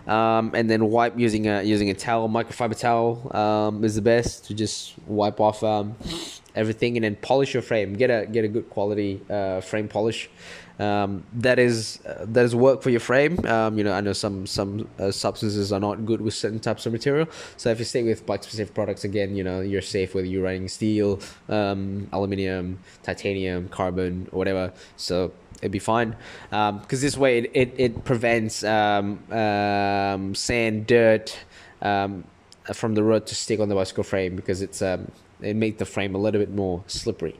um, 0.08 0.52
and 0.54 0.70
then 0.70 0.90
wipe 0.90 1.18
using 1.18 1.48
a 1.48 1.64
using 1.64 1.90
a 1.90 1.94
towel, 1.94 2.30
microfiber 2.30 2.78
towel 2.78 3.36
um, 3.36 3.84
is 3.84 3.96
the 3.96 4.02
best 4.02 4.46
to 4.46 4.54
just 4.54 4.94
wipe 5.06 5.40
off 5.40 5.64
um, 5.64 5.96
everything, 6.58 6.98
and 6.98 7.04
then 7.04 7.16
polish 7.16 7.54
your 7.54 7.64
frame. 7.64 7.94
Get 7.94 8.10
a 8.10 8.26
get 8.26 8.44
a 8.44 8.48
good 8.48 8.70
quality 8.70 9.22
uh, 9.30 9.62
frame 9.62 9.88
polish 9.88 10.30
um, 10.80 11.24
that 11.34 11.60
is 11.60 12.00
uh, 12.06 12.26
that 12.28 12.46
is 12.46 12.56
work 12.56 12.82
for 12.82 12.90
your 12.90 13.00
frame. 13.00 13.44
Um, 13.46 13.78
you 13.78 13.84
know, 13.84 13.94
I 13.94 14.02
know 14.02 14.14
some 14.14 14.46
some 14.46 14.88
uh, 15.00 15.12
substances 15.12 15.72
are 15.72 15.80
not 15.80 16.06
good 16.06 16.22
with 16.22 16.34
certain 16.34 16.60
types 16.60 16.86
of 16.86 16.92
material. 16.92 17.28
So 17.58 17.70
if 17.70 17.80
you 17.80 17.86
stay 17.86 18.04
with 18.04 18.26
bike 18.26 18.44
specific 18.44 18.74
products, 18.74 19.04
again, 19.04 19.36
you 19.36 19.44
know, 19.44 19.62
you're 19.62 19.82
safe 19.82 20.14
whether 20.14 20.28
you're 20.28 20.44
running 20.44 20.68
steel, 20.68 21.20
um, 21.50 22.08
aluminium, 22.14 22.80
titanium, 23.04 23.70
carbon, 23.70 24.30
or 24.32 24.38
whatever. 24.38 24.72
So 24.98 25.32
it'd 25.58 25.72
be 25.72 25.80
fine. 25.80 26.16
Because 26.50 27.00
um, 27.00 27.06
this 27.08 27.18
way 27.18 27.40
it 27.40 27.52
it, 27.54 27.74
it 27.78 28.06
prevents 28.06 28.64
um, 28.64 29.20
um, 29.32 30.36
sand, 30.36 30.88
dirt 30.88 31.38
from 32.74 32.96
the 32.96 33.04
road 33.04 33.26
to 33.26 33.34
stick 33.34 33.60
on 33.60 33.70
the 33.70 33.76
bicycle 33.76 34.04
frame 34.04 34.36
because 34.36 34.62
it's 34.62 34.82
um, 34.82 35.10
it 35.42 35.56
make 35.56 35.78
the 35.78 35.86
frame 35.86 36.16
a 36.16 36.18
little 36.18 36.40
bit 36.40 36.54
more 36.54 36.84
slippery. 36.88 37.40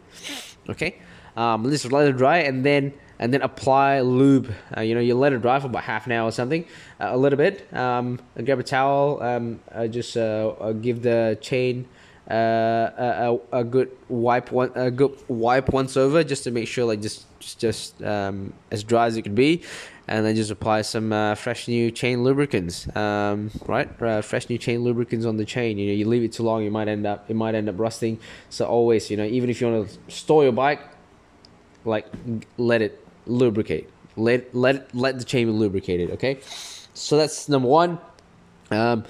Okay, 0.70 1.00
um, 1.36 1.70
just 1.70 1.92
let 1.92 2.08
it 2.08 2.18
dry 2.18 2.40
and 2.40 2.66
then 2.66 2.94
and 3.20 3.34
then 3.34 3.42
apply 3.42 4.02
lube. 4.02 4.54
Uh, 4.76 4.82
you 4.82 4.94
know, 4.94 5.02
you 5.02 5.16
let 5.16 5.34
it 5.34 5.42
dry 5.42 5.60
for 5.60 5.68
about 5.68 5.84
half 5.84 6.06
an 6.06 6.12
hour 6.12 6.28
or 6.28 6.32
something, 6.32 6.66
uh, 7.00 7.10
a 7.12 7.18
little 7.18 7.38
bit. 7.38 7.72
Um, 7.74 8.20
grab 8.44 8.60
a 8.60 8.64
towel. 8.64 9.22
Um, 9.22 9.60
uh, 9.72 9.88
just 9.88 10.16
uh, 10.18 10.74
give 10.74 11.02
the 11.02 11.38
chain 11.42 11.88
uh, 12.30 13.40
a, 13.54 13.60
a, 13.60 13.64
good 13.64 13.90
wipe 14.10 14.52
one 14.52 14.72
a 14.76 14.92
good 14.92 15.18
wipe 15.30 15.70
once 15.70 15.96
over 15.96 16.24
just 16.24 16.44
to 16.44 16.52
make 16.52 16.68
sure 16.68 16.86
like 16.86 17.02
just 17.02 17.26
just, 17.40 17.60
just 17.60 18.04
um, 18.04 18.54
as 18.70 18.84
dry 18.84 19.06
as 19.06 19.16
it 19.16 19.22
could 19.22 19.36
be 19.36 19.64
and 20.08 20.26
then 20.26 20.36
just 20.36 20.52
apply 20.52 20.82
some 20.82 21.12
uh, 21.12 21.36
fresh 21.36 21.68
new 21.68 21.92
chain 21.92 22.24
lubricants 22.24 22.88
um, 22.96 23.52
right 23.66 24.02
uh, 24.02 24.22
fresh 24.22 24.50
new 24.50 24.58
chain 24.58 24.84
lubricants 24.84 25.26
on 25.26 25.38
the 25.38 25.46
chain 25.46 25.78
you 25.78 25.88
know 25.88 25.94
you 25.94 26.08
leave 26.08 26.24
it 26.24 26.34
too 26.34 26.44
long 26.44 26.64
you 26.64 26.72
might 26.72 26.88
end 26.88 27.06
up 27.06 27.30
it 27.30 27.36
might 27.36 27.56
end 27.56 27.68
up 27.70 27.80
rusting 27.80 28.20
so 28.50 28.66
always 28.66 29.10
you 29.12 29.18
know 29.18 29.26
even 29.26 29.50
if 29.50 29.60
you 29.62 29.68
want 29.68 29.90
to 29.90 30.12
store 30.12 30.44
your 30.44 30.54
bike 30.54 30.82
like 31.86 32.08
let 32.58 32.82
it 32.82 33.06
lubricate 33.26 33.90
let 34.16 34.54
let 34.56 34.94
let 34.96 35.20
the 35.20 35.26
chain 35.26 35.48
be 35.48 35.54
lubricated 35.54 36.12
okay 36.12 36.40
so 36.94 37.18
that's 37.18 37.50
number 37.50 37.68
one 37.68 38.00
um, 38.72 39.06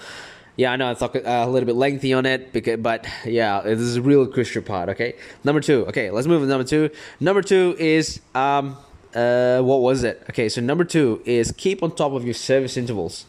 yeah, 0.58 0.72
I 0.72 0.76
know 0.76 0.92
it's 0.92 1.02
a 1.02 1.48
little 1.48 1.68
bit 1.68 1.76
lengthy 1.76 2.14
on 2.14 2.26
it, 2.26 2.52
because, 2.52 2.80
but 2.80 3.06
yeah, 3.26 3.62
this 3.62 3.80
is 3.80 3.98
a 3.98 4.02
real 4.02 4.26
crucial 4.26 4.64
part. 4.64 4.90
Okay, 4.90 5.16
number 5.44 5.62
two. 5.62 5.86
Okay, 5.86 6.10
let's 6.10 6.26
move 6.26 6.42
to 6.42 6.48
number 6.48 6.64
two. 6.64 6.90
Number 7.20 7.44
two 7.44 7.76
is 7.78 8.20
um, 8.34 8.76
uh, 9.16 9.62
what 9.62 9.82
was 9.82 10.04
it? 10.04 10.24
Okay, 10.30 10.50
so 10.50 10.62
number 10.62 10.84
two 10.84 11.22
is 11.26 11.52
keep 11.52 11.84
on 11.84 11.96
top 11.96 12.14
of 12.14 12.26
your 12.26 12.34
service 12.34 12.78
intervals 12.78 13.26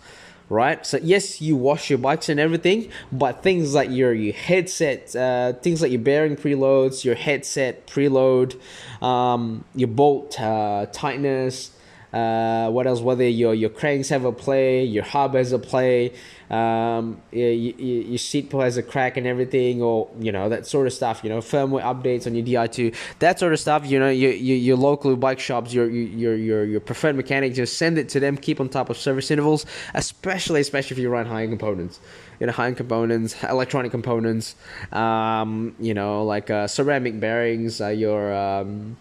right? 0.48 0.84
So 0.86 0.98
yes, 1.02 1.40
you 1.40 1.56
wash 1.56 1.90
your 1.90 1.98
bikes 1.98 2.28
and 2.28 2.40
everything, 2.40 2.90
but 3.12 3.42
things 3.42 3.74
like 3.74 3.90
your 3.90 4.12
your 4.12 4.34
headset, 4.34 5.14
uh, 5.14 5.52
things 5.54 5.82
like 5.82 5.90
your 5.90 6.00
bearing 6.00 6.36
preloads, 6.36 7.04
your 7.04 7.14
headset 7.14 7.86
preload, 7.86 8.58
um, 9.02 9.64
your 9.74 9.88
bolt 9.88 10.40
uh, 10.40 10.86
tightness, 10.92 11.70
uh, 12.12 12.70
what 12.70 12.86
else? 12.86 13.00
Whether 13.00 13.28
your 13.28 13.54
your 13.54 13.68
cranks 13.70 14.08
have 14.08 14.24
a 14.24 14.32
play, 14.32 14.84
your 14.84 15.04
hub 15.04 15.34
has 15.34 15.52
a 15.52 15.58
play, 15.58 16.14
um, 16.48 17.20
your, 17.30 17.50
your 17.52 18.18
seat 18.18 18.50
has 18.52 18.78
a 18.78 18.82
crack 18.82 19.18
and 19.18 19.26
everything, 19.26 19.82
or 19.82 20.08
you 20.18 20.32
know 20.32 20.48
that 20.48 20.66
sort 20.66 20.86
of 20.86 20.94
stuff. 20.94 21.20
You 21.22 21.28
know, 21.28 21.38
firmware 21.38 21.82
updates 21.82 22.26
on 22.26 22.34
your 22.34 22.46
Di2, 22.46 22.94
that 23.18 23.38
sort 23.38 23.52
of 23.52 23.60
stuff. 23.60 23.86
You 23.86 23.98
know, 23.98 24.08
your 24.08 24.32
your, 24.32 24.56
your 24.56 24.76
local 24.76 25.14
bike 25.16 25.38
shops, 25.38 25.74
your 25.74 25.90
your 25.90 26.34
your 26.34 26.64
your 26.64 26.80
preferred 26.80 27.14
mechanic, 27.14 27.52
just 27.52 27.76
send 27.76 27.98
it 27.98 28.08
to 28.10 28.20
them. 28.20 28.38
Keep 28.38 28.60
on 28.60 28.70
top 28.70 28.88
of 28.88 28.96
service 28.96 29.30
intervals, 29.30 29.66
especially 29.94 30.62
especially 30.62 30.94
if 30.94 30.98
you 30.98 31.10
run 31.10 31.26
high 31.26 31.42
end 31.42 31.50
components. 31.50 32.00
You 32.40 32.46
know, 32.46 32.52
high 32.54 32.68
end 32.68 32.78
components, 32.78 33.36
electronic 33.42 33.90
components. 33.90 34.54
Um, 34.92 35.76
you 35.78 35.92
know, 35.92 36.24
like 36.24 36.48
uh, 36.48 36.68
ceramic 36.68 37.20
bearings, 37.20 37.82
uh, 37.82 37.88
your 37.88 38.32
um, 38.32 38.96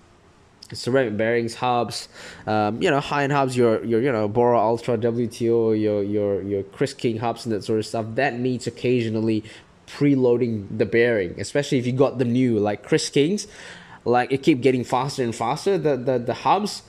ceramic 0.73 1.17
bearings, 1.17 1.55
hubs, 1.55 2.09
um, 2.45 2.81
you 2.81 2.89
know, 2.89 2.99
high 2.99 3.23
end 3.23 3.31
hubs, 3.31 3.55
your 3.55 3.83
your 3.83 4.01
you 4.01 4.11
know 4.11 4.27
Bora 4.27 4.59
Ultra 4.59 4.97
WTO, 4.97 5.79
your 5.79 6.03
your 6.03 6.41
your 6.41 6.63
Chris 6.63 6.93
King 6.93 7.17
hubs 7.17 7.45
and 7.45 7.53
that 7.53 7.63
sort 7.63 7.79
of 7.79 7.85
stuff. 7.85 8.05
That 8.15 8.37
needs 8.37 8.67
occasionally 8.67 9.43
preloading 9.87 10.77
the 10.77 10.85
bearing, 10.85 11.39
especially 11.39 11.77
if 11.77 11.85
you 11.85 11.93
got 11.93 12.17
the 12.17 12.25
new 12.25 12.59
like 12.59 12.83
Chris 12.83 13.09
Kings. 13.09 13.47
Like 14.03 14.31
it 14.31 14.43
keep 14.43 14.61
getting 14.61 14.83
faster 14.83 15.23
and 15.23 15.35
faster 15.35 15.77
the 15.77 15.95
the 15.97 16.17
the 16.17 16.33
hubs, 16.33 16.83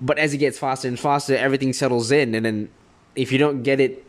but 0.00 0.18
as 0.18 0.34
it 0.34 0.38
gets 0.38 0.58
faster 0.58 0.88
and 0.88 0.98
faster, 0.98 1.36
everything 1.36 1.72
settles 1.72 2.10
in, 2.10 2.34
and 2.34 2.44
then 2.44 2.70
if 3.14 3.32
you 3.32 3.38
don't 3.38 3.62
get 3.62 3.80
it. 3.80 4.06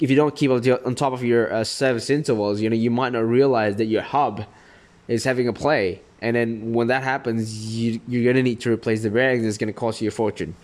If 0.00 0.10
you 0.10 0.14
don't 0.14 0.36
keep 0.36 0.48
on 0.52 0.94
top 0.94 1.12
of 1.12 1.24
your 1.24 1.52
uh, 1.52 1.64
service 1.64 2.08
intervals, 2.08 2.60
you 2.60 2.70
know 2.70 2.76
you 2.76 2.88
might 2.88 3.12
not 3.12 3.26
realize 3.26 3.74
that 3.76 3.86
your 3.86 4.02
hub 4.02 4.44
is 5.08 5.24
having 5.24 5.48
a 5.48 5.52
play 5.52 6.02
and 6.20 6.34
then 6.34 6.72
when 6.72 6.88
that 6.88 7.02
happens, 7.02 7.76
you 7.76 8.00
you're 8.08 8.32
gonna 8.32 8.42
need 8.42 8.60
to 8.60 8.72
replace 8.72 9.02
the 9.02 9.10
bearings. 9.10 9.44
It's 9.44 9.58
gonna 9.58 9.72
cost 9.72 10.00
you 10.00 10.08
a 10.08 10.10
fortune, 10.10 10.54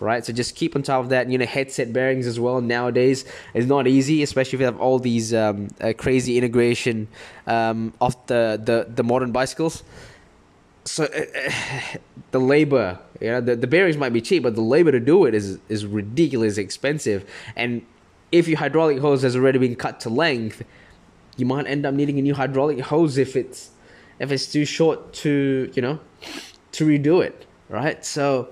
right? 0.00 0.24
So 0.24 0.32
just 0.32 0.56
keep 0.56 0.74
on 0.74 0.82
top 0.82 1.04
of 1.04 1.10
that. 1.10 1.30
You 1.30 1.38
know, 1.38 1.46
headset 1.46 1.92
bearings 1.92 2.26
as 2.26 2.40
well. 2.40 2.60
Nowadays, 2.60 3.24
it's 3.54 3.66
not 3.66 3.86
easy, 3.86 4.22
especially 4.22 4.56
if 4.56 4.60
you 4.60 4.66
have 4.66 4.80
all 4.80 4.98
these 4.98 5.34
um, 5.34 5.68
uh, 5.80 5.92
crazy 5.96 6.38
integration 6.38 7.08
um, 7.46 7.92
of 8.00 8.16
the, 8.26 8.60
the 8.62 8.86
the 8.90 9.04
modern 9.04 9.32
bicycles. 9.32 9.82
So 10.84 11.04
uh, 11.04 11.80
the 12.30 12.40
labor, 12.40 12.98
you 13.20 13.28
know, 13.28 13.40
the, 13.40 13.56
the 13.56 13.66
bearings 13.66 13.96
might 13.96 14.12
be 14.12 14.20
cheap, 14.20 14.42
but 14.42 14.54
the 14.54 14.62
labor 14.62 14.92
to 14.92 15.00
do 15.00 15.26
it 15.26 15.34
is 15.34 15.58
is 15.68 15.84
ridiculously 15.84 16.62
expensive. 16.62 17.28
And 17.54 17.84
if 18.30 18.48
your 18.48 18.58
hydraulic 18.58 18.98
hose 18.98 19.22
has 19.22 19.36
already 19.36 19.58
been 19.58 19.76
cut 19.76 20.00
to 20.00 20.08
length, 20.08 20.64
you 21.36 21.44
might 21.44 21.66
end 21.66 21.84
up 21.84 21.94
needing 21.94 22.18
a 22.18 22.22
new 22.22 22.34
hydraulic 22.34 22.80
hose 22.80 23.18
if 23.18 23.36
it's 23.36 23.71
if 24.22 24.32
it's 24.32 24.50
too 24.50 24.64
short 24.64 25.12
to 25.12 25.70
you 25.74 25.82
know 25.82 25.98
to 26.72 26.86
redo 26.86 27.22
it 27.22 27.44
right 27.68 28.06
so 28.06 28.48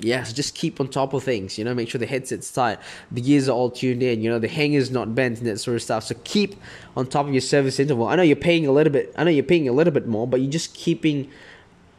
yeah, 0.00 0.22
so 0.22 0.34
just 0.34 0.54
keep 0.54 0.80
on 0.80 0.88
top 0.88 1.12
of 1.12 1.22
things, 1.22 1.58
you 1.58 1.64
know, 1.64 1.74
make 1.74 1.88
sure 1.88 1.98
the 1.98 2.06
headset's 2.06 2.50
tight, 2.50 2.78
the 3.10 3.20
gears 3.20 3.48
are 3.48 3.52
all 3.52 3.70
tuned 3.70 4.02
in, 4.02 4.22
you 4.22 4.30
know, 4.30 4.38
the 4.38 4.48
hanger's 4.48 4.90
not 4.90 5.14
bent 5.14 5.38
and 5.38 5.46
that 5.46 5.58
sort 5.58 5.76
of 5.76 5.82
stuff. 5.82 6.04
So 6.04 6.14
keep 6.24 6.56
on 6.96 7.06
top 7.06 7.26
of 7.26 7.32
your 7.32 7.40
service 7.40 7.78
interval. 7.78 8.08
I 8.08 8.16
know 8.16 8.22
you're 8.22 8.36
paying 8.36 8.66
a 8.66 8.72
little 8.72 8.92
bit, 8.92 9.12
I 9.16 9.24
know 9.24 9.30
you're 9.30 9.44
paying 9.44 9.68
a 9.68 9.72
little 9.72 9.92
bit 9.92 10.06
more, 10.06 10.26
but 10.26 10.40
you're 10.40 10.50
just 10.50 10.74
keeping 10.74 11.30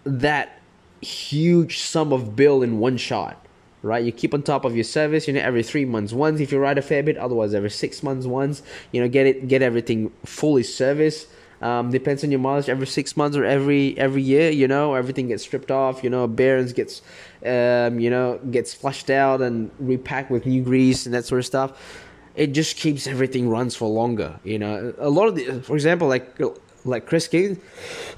that 0.03 0.59
huge 1.01 1.79
sum 1.79 2.11
of 2.11 2.35
bill 2.35 2.61
in 2.61 2.79
one 2.79 2.97
shot, 2.97 3.45
right? 3.81 4.03
You 4.03 4.11
keep 4.11 4.33
on 4.33 4.43
top 4.43 4.65
of 4.65 4.75
your 4.75 4.83
service, 4.83 5.27
you 5.27 5.33
know, 5.33 5.41
every 5.41 5.63
three 5.63 5.85
months 5.85 6.13
once 6.13 6.39
if 6.39 6.51
you 6.51 6.59
ride 6.59 6.77
a 6.77 6.81
fair 6.81 7.03
bit, 7.03 7.17
otherwise 7.17 7.53
every 7.53 7.71
six 7.71 8.03
months 8.03 8.25
once, 8.25 8.61
you 8.91 9.01
know, 9.01 9.07
get 9.07 9.25
it, 9.25 9.47
get 9.47 9.61
everything 9.61 10.11
fully 10.25 10.63
serviced 10.63 11.27
um, 11.61 11.91
depends 11.91 12.23
on 12.23 12.31
your 12.31 12.39
mileage 12.39 12.69
every 12.69 12.87
six 12.87 13.15
months 13.15 13.37
or 13.37 13.45
every 13.45 13.97
every 13.97 14.21
year. 14.21 14.49
You 14.49 14.67
know, 14.67 14.93
everything 14.95 15.27
gets 15.27 15.43
stripped 15.43 15.71
off. 15.71 16.03
You 16.03 16.09
know, 16.09 16.27
bearings 16.27 16.73
gets, 16.73 17.01
um, 17.45 17.99
you 17.99 18.09
know, 18.09 18.39
gets 18.51 18.73
flushed 18.73 19.09
out 19.09 19.41
and 19.41 19.71
repacked 19.79 20.31
with 20.31 20.45
new 20.45 20.63
grease 20.63 21.05
and 21.05 21.13
that 21.15 21.25
sort 21.25 21.39
of 21.39 21.45
stuff. 21.45 22.01
It 22.35 22.47
just 22.47 22.77
keeps 22.77 23.07
everything 23.07 23.49
runs 23.49 23.75
for 23.75 23.87
longer. 23.87 24.39
You 24.43 24.59
know, 24.59 24.93
a 24.97 25.09
lot 25.09 25.27
of 25.27 25.35
the, 25.35 25.61
for 25.61 25.75
example, 25.75 26.07
like 26.07 26.37
like 26.83 27.05
Chris 27.05 27.27
King, 27.27 27.59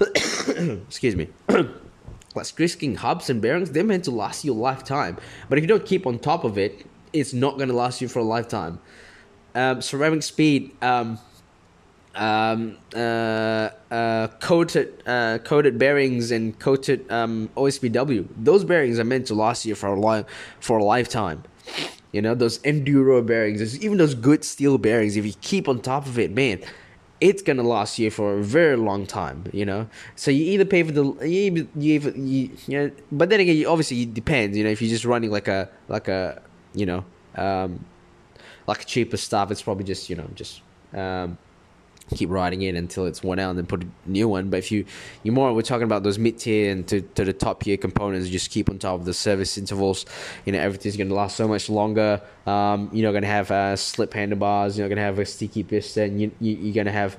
excuse 0.88 1.16
me. 1.16 1.28
like 2.34 2.54
Chris 2.54 2.74
King 2.74 2.96
hubs 2.96 3.30
and 3.30 3.40
bearings, 3.40 3.70
they're 3.70 3.84
meant 3.84 4.04
to 4.04 4.10
last 4.10 4.44
you 4.44 4.52
a 4.52 4.54
lifetime. 4.54 5.16
But 5.48 5.58
if 5.58 5.62
you 5.64 5.68
don't 5.68 5.86
keep 5.86 6.06
on 6.06 6.18
top 6.18 6.44
of 6.44 6.58
it, 6.58 6.86
it's 7.12 7.32
not 7.32 7.56
going 7.56 7.68
to 7.68 7.74
last 7.74 8.00
you 8.00 8.08
for 8.08 8.18
a 8.18 8.24
lifetime. 8.24 8.80
Um, 9.54 9.78
CeramicSpeed, 9.78 10.82
um, 10.82 11.18
um, 12.18 12.76
uh, 12.94 13.70
uh, 13.90 14.28
coated 14.40 15.02
uh, 15.06 15.38
coated 15.38 15.78
bearings 15.78 16.30
and 16.30 16.58
coated 16.58 17.10
um, 17.10 17.48
OSPW. 17.56 18.28
Those 18.36 18.64
bearings 18.64 18.98
are 18.98 19.04
meant 19.04 19.26
to 19.28 19.34
last 19.34 19.64
you 19.64 19.74
for 19.74 19.88
a 19.88 20.00
li- 20.00 20.24
for 20.60 20.78
a 20.78 20.84
lifetime. 20.84 21.44
You 22.12 22.20
know 22.22 22.34
those 22.34 22.58
enduro 22.60 23.24
bearings, 23.24 23.82
even 23.82 23.98
those 23.98 24.14
good 24.14 24.44
steel 24.44 24.78
bearings. 24.78 25.16
If 25.16 25.24
you 25.24 25.34
keep 25.40 25.68
on 25.68 25.80
top 25.80 26.06
of 26.06 26.18
it, 26.18 26.32
man, 26.32 26.60
it's 27.20 27.40
gonna 27.40 27.62
last 27.62 27.98
you 27.98 28.10
for 28.10 28.38
a 28.38 28.42
very 28.42 28.76
long 28.76 29.06
time. 29.06 29.44
You 29.52 29.64
know, 29.64 29.88
so 30.16 30.30
you 30.32 30.44
either 30.52 30.64
pay 30.64 30.82
for 30.82 30.92
the 30.92 31.04
you, 31.26 31.68
you, 31.76 32.00
you, 32.16 32.50
you 32.66 32.78
know, 32.78 32.90
but 33.12 33.30
then 33.30 33.40
again, 33.40 33.64
obviously 33.66 34.02
it 34.02 34.12
depends. 34.12 34.56
You 34.56 34.64
know, 34.64 34.70
if 34.70 34.82
you're 34.82 34.90
just 34.90 35.04
running 35.04 35.30
like 35.30 35.46
a 35.46 35.68
like 35.86 36.08
a 36.08 36.42
you 36.74 36.86
know 36.86 37.04
um, 37.36 37.84
like 38.66 38.86
cheaper 38.86 39.16
stuff, 39.16 39.52
it's 39.52 39.62
probably 39.62 39.84
just 39.84 40.10
you 40.10 40.16
know 40.16 40.28
just 40.34 40.62
um, 40.94 41.38
keep 42.14 42.30
riding 42.30 42.62
it 42.62 42.74
until 42.74 43.06
it's 43.06 43.22
worn 43.22 43.38
out 43.38 43.50
and 43.50 43.58
then 43.58 43.66
put 43.66 43.82
a 43.82 43.86
new 44.06 44.28
one. 44.28 44.50
But 44.50 44.58
if 44.58 44.72
you 44.72 44.84
you 45.22 45.32
more 45.32 45.52
we're 45.52 45.62
talking 45.62 45.84
about 45.84 46.02
those 46.02 46.18
mid 46.18 46.38
tier 46.38 46.70
and 46.70 46.86
to, 46.88 47.00
to 47.00 47.24
the 47.24 47.32
top 47.32 47.62
tier 47.62 47.76
components, 47.76 48.28
just 48.28 48.50
keep 48.50 48.70
on 48.70 48.78
top 48.78 49.00
of 49.00 49.04
the 49.04 49.14
service 49.14 49.58
intervals. 49.58 50.06
You 50.44 50.52
know 50.52 50.58
everything's 50.58 50.96
gonna 50.96 51.14
last 51.14 51.36
so 51.36 51.48
much 51.48 51.68
longer. 51.68 52.20
Um, 52.46 52.90
you're 52.92 53.08
not 53.08 53.12
gonna 53.12 53.26
have 53.26 53.50
uh, 53.50 53.76
slip 53.76 54.14
handlebars. 54.14 54.78
You're 54.78 54.88
not 54.88 54.94
gonna 54.94 55.06
have 55.06 55.18
a 55.18 55.26
sticky 55.26 55.62
piston. 55.64 56.18
You, 56.18 56.30
you 56.40 56.56
you're 56.56 56.74
gonna 56.74 56.92
have 56.92 57.18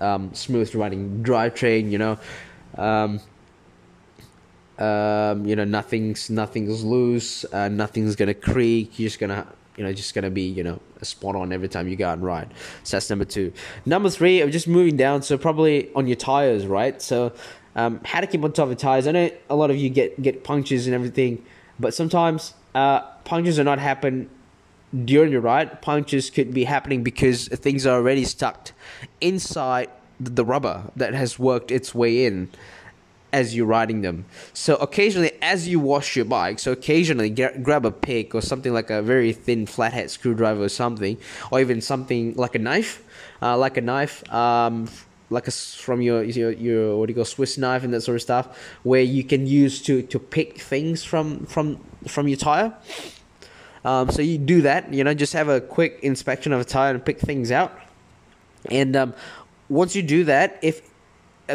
um, 0.00 0.32
smooth 0.34 0.74
riding 0.74 1.22
drivetrain. 1.22 1.90
You 1.90 1.98
know. 1.98 2.18
Um, 2.76 3.20
um, 4.78 5.44
you 5.44 5.54
know 5.56 5.64
nothing's 5.64 6.30
nothing's 6.30 6.82
loose, 6.82 7.44
uh, 7.52 7.68
nothing's 7.68 8.16
gonna 8.16 8.32
creak. 8.32 8.98
You're 8.98 9.08
just 9.08 9.18
gonna 9.18 9.46
you 9.80 9.86
know 9.86 9.94
just 9.94 10.14
gonna 10.14 10.28
be 10.28 10.42
you 10.42 10.62
know 10.62 10.78
a 11.00 11.06
spot 11.06 11.34
on 11.34 11.54
every 11.54 11.66
time 11.66 11.88
you 11.88 11.96
go 11.96 12.06
out 12.06 12.18
and 12.18 12.22
ride. 12.22 12.52
So 12.84 12.98
that's 12.98 13.08
number 13.08 13.24
two. 13.24 13.50
Number 13.86 14.10
three, 14.10 14.42
I'm 14.42 14.50
just 14.50 14.68
moving 14.68 14.94
down. 14.94 15.22
So 15.22 15.38
probably 15.38 15.90
on 15.94 16.06
your 16.06 16.16
tires, 16.16 16.66
right? 16.66 17.00
So 17.00 17.32
um, 17.76 17.98
how 18.04 18.20
to 18.20 18.26
keep 18.26 18.44
on 18.44 18.52
top 18.52 18.68
of 18.68 18.76
tires. 18.76 19.06
I 19.06 19.12
know 19.12 19.30
a 19.48 19.56
lot 19.56 19.70
of 19.70 19.76
you 19.76 19.88
get 19.88 20.20
get 20.20 20.44
punctures 20.44 20.86
and 20.86 20.94
everything, 20.94 21.42
but 21.78 21.94
sometimes 21.94 22.52
uh, 22.74 23.00
punctures 23.24 23.58
are 23.58 23.64
not 23.64 23.78
happen 23.78 24.28
during 25.06 25.32
your 25.32 25.40
ride. 25.40 25.80
Punctures 25.80 26.28
could 26.28 26.52
be 26.52 26.64
happening 26.64 27.02
because 27.02 27.48
things 27.48 27.86
are 27.86 27.96
already 27.96 28.26
stuck 28.26 28.72
inside 29.22 29.88
the 30.20 30.44
rubber 30.44 30.90
that 30.94 31.14
has 31.14 31.38
worked 31.38 31.70
its 31.70 31.94
way 31.94 32.26
in 32.26 32.50
as 33.32 33.54
you're 33.54 33.66
riding 33.66 34.02
them. 34.02 34.24
So 34.52 34.76
occasionally, 34.76 35.32
as 35.42 35.68
you 35.68 35.80
wash 35.80 36.16
your 36.16 36.24
bike, 36.24 36.58
so 36.58 36.72
occasionally 36.72 37.30
get, 37.30 37.62
grab 37.62 37.86
a 37.86 37.90
pick 37.90 38.34
or 38.34 38.40
something 38.40 38.72
like 38.72 38.90
a 38.90 39.02
very 39.02 39.32
thin 39.32 39.66
flathead 39.66 40.10
screwdriver 40.10 40.62
or 40.62 40.68
something, 40.68 41.16
or 41.50 41.60
even 41.60 41.80
something 41.80 42.34
like 42.34 42.54
a 42.54 42.58
knife, 42.58 43.02
uh, 43.42 43.56
like 43.56 43.76
a 43.76 43.80
knife, 43.80 44.30
um, 44.32 44.88
like 45.30 45.46
a 45.46 45.52
from 45.52 46.02
your, 46.02 46.24
your 46.24 46.50
your 46.50 46.98
what 46.98 47.06
do 47.06 47.12
you 47.12 47.14
call 47.14 47.24
Swiss 47.24 47.56
knife 47.56 47.84
and 47.84 47.94
that 47.94 48.00
sort 48.00 48.16
of 48.16 48.22
stuff, 48.22 48.58
where 48.82 49.02
you 49.02 49.22
can 49.22 49.46
use 49.46 49.80
to 49.82 50.02
to 50.02 50.18
pick 50.18 50.60
things 50.60 51.04
from 51.04 51.46
from 51.46 51.78
from 52.08 52.26
your 52.26 52.36
tire. 52.36 52.74
Um, 53.84 54.10
so 54.10 54.22
you 54.22 54.38
do 54.38 54.62
that, 54.62 54.92
you 54.92 55.04
know, 55.04 55.14
just 55.14 55.32
have 55.32 55.48
a 55.48 55.60
quick 55.60 56.00
inspection 56.02 56.52
of 56.52 56.60
a 56.60 56.64
tire 56.64 56.92
and 56.92 57.04
pick 57.04 57.18
things 57.18 57.50
out. 57.50 57.72
And 58.70 58.94
um, 58.94 59.14
once 59.68 59.96
you 59.96 60.02
do 60.02 60.24
that, 60.24 60.58
if 60.60 60.89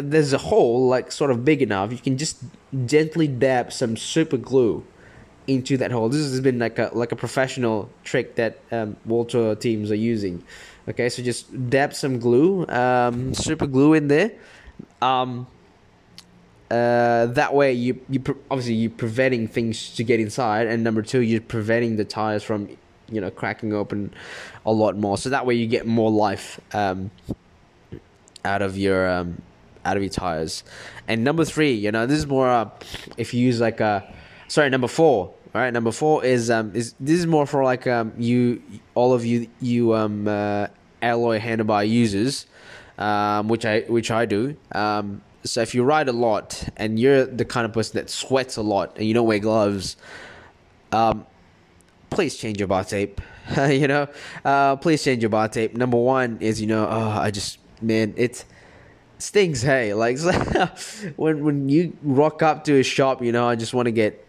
there's 0.02 0.32
a 0.32 0.38
hole 0.38 0.88
like 0.88 1.12
sort 1.12 1.30
of 1.30 1.44
big 1.44 1.62
enough, 1.62 1.92
you 1.92 1.98
can 1.98 2.18
just 2.18 2.42
gently 2.86 3.28
dab 3.28 3.72
some 3.72 3.96
super 3.96 4.36
glue 4.36 4.84
into 5.46 5.76
that 5.76 5.92
hole. 5.92 6.08
This 6.08 6.22
has 6.22 6.40
been 6.40 6.58
like 6.58 6.78
a 6.78 6.90
like 6.92 7.12
a 7.12 7.16
professional 7.16 7.90
trick 8.04 8.34
that 8.36 8.58
um, 8.72 8.96
World 9.04 9.30
Tour 9.30 9.54
teams 9.54 9.90
are 9.90 9.96
using. 9.96 10.42
Okay, 10.88 11.08
so 11.08 11.22
just 11.22 11.70
dab 11.70 11.94
some 11.94 12.18
glue, 12.18 12.66
um, 12.68 13.34
super 13.34 13.66
glue 13.66 13.94
in 13.94 14.08
there. 14.08 14.32
Um, 15.02 15.48
uh, 16.70 17.26
that 17.26 17.54
way, 17.54 17.72
you 17.72 18.00
you 18.08 18.20
pre- 18.20 18.34
obviously 18.50 18.74
you're 18.74 18.90
preventing 18.90 19.48
things 19.48 19.94
to 19.96 20.04
get 20.04 20.20
inside, 20.20 20.66
and 20.66 20.82
number 20.82 21.02
two, 21.02 21.20
you're 21.20 21.40
preventing 21.40 21.96
the 21.96 22.04
tires 22.04 22.42
from 22.42 22.68
you 23.08 23.20
know 23.20 23.30
cracking 23.30 23.72
open 23.72 24.12
a 24.64 24.72
lot 24.72 24.96
more. 24.96 25.16
So 25.16 25.30
that 25.30 25.46
way, 25.46 25.54
you 25.54 25.66
get 25.66 25.86
more 25.86 26.10
life 26.10 26.60
um, 26.72 27.10
out 28.44 28.62
of 28.62 28.76
your 28.76 29.08
um, 29.08 29.42
out 29.86 29.96
of 29.96 30.02
your 30.02 30.10
tires. 30.10 30.64
And 31.08 31.24
number 31.24 31.44
three, 31.44 31.72
you 31.72 31.92
know, 31.92 32.06
this 32.06 32.18
is 32.18 32.26
more 32.26 32.48
uh, 32.48 32.68
if 33.16 33.32
you 33.32 33.40
use 33.40 33.60
like 33.60 33.80
a 33.80 34.12
sorry, 34.48 34.70
number 34.70 34.88
four. 34.88 35.32
All 35.54 35.62
right, 35.62 35.72
number 35.72 35.92
four 35.92 36.22
is 36.22 36.50
um 36.50 36.72
is 36.74 36.94
this 37.00 37.18
is 37.18 37.26
more 37.26 37.46
for 37.46 37.64
like 37.64 37.86
um 37.86 38.12
you 38.18 38.60
all 38.94 39.14
of 39.14 39.24
you 39.24 39.48
you 39.60 39.94
um 39.94 40.28
uh, 40.28 40.66
alloy 41.00 41.38
handlebar 41.38 41.88
users, 41.88 42.46
um 42.98 43.48
which 43.48 43.64
I 43.64 43.80
which 43.82 44.10
I 44.10 44.26
do 44.26 44.56
um 44.72 45.22
so 45.46 45.60
if 45.62 45.74
you 45.74 45.84
ride 45.84 46.08
a 46.08 46.12
lot 46.12 46.68
and 46.76 46.98
you're 46.98 47.24
the 47.24 47.44
kind 47.44 47.64
of 47.64 47.72
person 47.72 47.96
that 47.96 48.10
sweats 48.10 48.56
a 48.56 48.62
lot 48.62 48.96
and 48.96 49.06
you 49.06 49.14
don't 49.14 49.26
wear 49.26 49.38
gloves, 49.38 49.96
um, 50.92 51.26
please 52.10 52.36
change 52.36 52.58
your 52.58 52.68
bar 52.68 52.84
tape. 52.84 53.20
you 53.68 53.86
know, 53.86 54.08
uh, 54.44 54.76
please 54.76 55.02
change 55.02 55.22
your 55.22 55.30
bar 55.30 55.48
tape. 55.48 55.74
Number 55.76 55.96
one 55.96 56.38
is 56.40 56.60
you 56.60 56.66
know, 56.66 56.86
oh, 56.88 57.10
I 57.10 57.30
just 57.30 57.58
man, 57.80 58.14
it 58.16 58.44
stings. 59.18 59.62
Hey, 59.62 59.94
like 60.04 60.18
when 61.16 61.44
when 61.44 61.68
you 61.68 61.96
rock 62.02 62.42
up 62.42 62.64
to 62.64 62.78
a 62.78 62.82
shop, 62.82 63.22
you 63.22 63.32
know, 63.32 63.48
I 63.48 63.56
just 63.56 63.74
want 63.74 63.86
to 63.86 63.92
get 63.92 64.26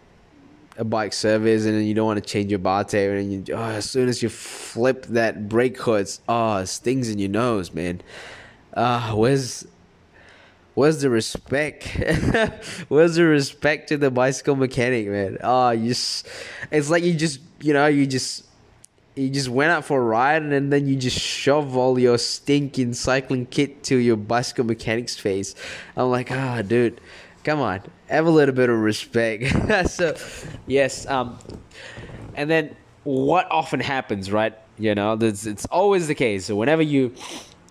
a 0.76 0.84
bike 0.84 1.12
service 1.12 1.64
and 1.64 1.74
then 1.74 1.84
you 1.84 1.94
don't 1.94 2.06
want 2.06 2.22
to 2.22 2.28
change 2.28 2.50
your 2.50 2.60
bar 2.60 2.84
tape 2.84 3.10
and 3.10 3.48
you, 3.48 3.54
oh, 3.54 3.62
as 3.62 3.90
soon 3.90 4.08
as 4.08 4.22
you 4.22 4.28
flip 4.28 5.06
that 5.06 5.48
brake 5.48 5.76
hood, 5.76 6.08
oh, 6.28 6.64
stings 6.64 7.10
in 7.10 7.18
your 7.18 7.28
nose, 7.28 7.74
man. 7.74 8.00
Uh, 8.74 9.12
where's 9.12 9.66
where's 10.78 11.00
the 11.00 11.10
respect? 11.10 11.88
where's 12.88 13.16
the 13.16 13.24
respect 13.24 13.88
to 13.88 13.96
the 13.96 14.12
bicycle 14.12 14.54
mechanic, 14.54 15.08
man? 15.08 15.38
Oh, 15.42 15.70
you 15.70 15.88
just, 15.88 16.28
it's 16.70 16.88
like 16.88 17.02
you 17.02 17.14
just, 17.14 17.40
you 17.60 17.72
know, 17.72 17.86
you 17.88 18.06
just, 18.06 18.46
you 19.18 19.30
just 19.30 19.48
went 19.48 19.70
out 19.70 19.84
for 19.84 20.00
a 20.00 20.04
ride 20.04 20.42
and 20.42 20.72
then 20.72 20.86
you 20.86 20.96
just 20.96 21.18
shove 21.18 21.76
all 21.76 21.98
your 21.98 22.18
stinking 22.18 22.94
cycling 22.94 23.46
kit 23.46 23.82
to 23.84 23.96
your 23.96 24.16
bicycle 24.16 24.64
mechanic's 24.64 25.16
face. 25.16 25.54
I'm 25.96 26.10
like, 26.10 26.30
ah, 26.30 26.58
oh, 26.58 26.62
dude, 26.62 27.00
come 27.44 27.60
on, 27.60 27.82
have 28.08 28.26
a 28.26 28.30
little 28.30 28.54
bit 28.54 28.70
of 28.70 28.78
respect. 28.78 29.90
so, 29.90 30.14
yes, 30.66 31.06
um, 31.06 31.38
and 32.34 32.48
then 32.48 32.76
what 33.04 33.50
often 33.50 33.80
happens, 33.80 34.30
right? 34.30 34.56
You 34.78 34.94
know, 34.94 35.14
it's, 35.20 35.46
it's 35.46 35.66
always 35.66 36.06
the 36.06 36.14
case. 36.14 36.46
So 36.46 36.56
whenever 36.56 36.82
you 36.82 37.14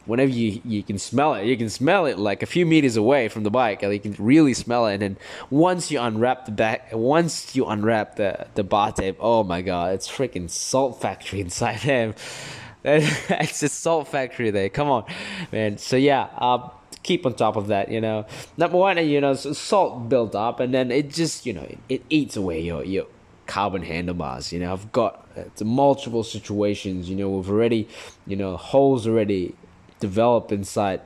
whenever 0.07 0.31
you 0.31 0.61
you 0.65 0.81
can 0.81 0.97
smell 0.97 1.35
it, 1.35 1.45
you 1.45 1.57
can 1.57 1.69
smell 1.69 2.05
it 2.05 2.17
like 2.17 2.41
a 2.41 2.45
few 2.45 2.65
meters 2.65 2.95
away 2.95 3.27
from 3.27 3.43
the 3.43 3.51
bike, 3.51 3.81
you 3.81 3.99
can 3.99 4.15
really 4.17 4.53
smell 4.53 4.87
it. 4.87 4.93
And 4.93 5.01
then 5.01 5.17
once 5.49 5.91
you 5.91 5.99
unwrap 5.99 6.45
the 6.45 6.51
back, 6.51 6.89
once 6.93 7.55
you 7.55 7.65
unwrap 7.65 8.15
the 8.15 8.47
the 8.55 8.63
bar 8.63 8.91
tape, 8.91 9.17
oh 9.19 9.43
my 9.43 9.61
god, 9.61 9.93
it's 9.93 10.07
freaking 10.07 10.49
salt 10.49 11.01
factory 11.01 11.41
inside 11.47 11.79
there. 11.81 12.15
it's 12.83 13.63
a 13.63 13.69
salt 13.69 14.07
factory 14.07 14.49
there. 14.49 14.69
Come 14.69 14.89
on, 14.89 15.03
man. 15.51 15.77
So 15.77 15.97
yeah, 15.97 16.29
uh, 16.37 16.69
keep 17.03 17.25
on 17.25 17.33
top 17.33 17.55
of 17.57 17.67
that. 17.67 17.91
You 17.91 17.99
know, 17.99 18.25
number 18.55 18.77
one, 18.77 18.97
you 19.07 19.19
know, 19.19 19.33
salt 19.33 20.09
built 20.09 20.35
up, 20.35 20.59
and 20.59 20.73
then 20.73 20.91
it 20.91 21.09
just 21.09 21.45
you 21.45 21.53
know 21.53 21.63
it, 21.63 21.79
it 21.89 22.01
eats 22.09 22.37
away 22.37 22.61
your 22.61 22.83
your 22.85 23.07
carbon 23.47 23.81
handlebars. 23.81 24.53
You 24.53 24.59
know, 24.59 24.73
I've 24.73 24.91
got 24.91 25.27
uh, 25.35 25.65
multiple 25.65 26.23
situations. 26.23 27.09
You 27.09 27.15
know, 27.15 27.29
we've 27.29 27.49
already, 27.49 27.87
you 28.27 28.35
know, 28.35 28.57
holes 28.57 29.07
already 29.07 29.55
develop 29.99 30.51
inside, 30.51 31.01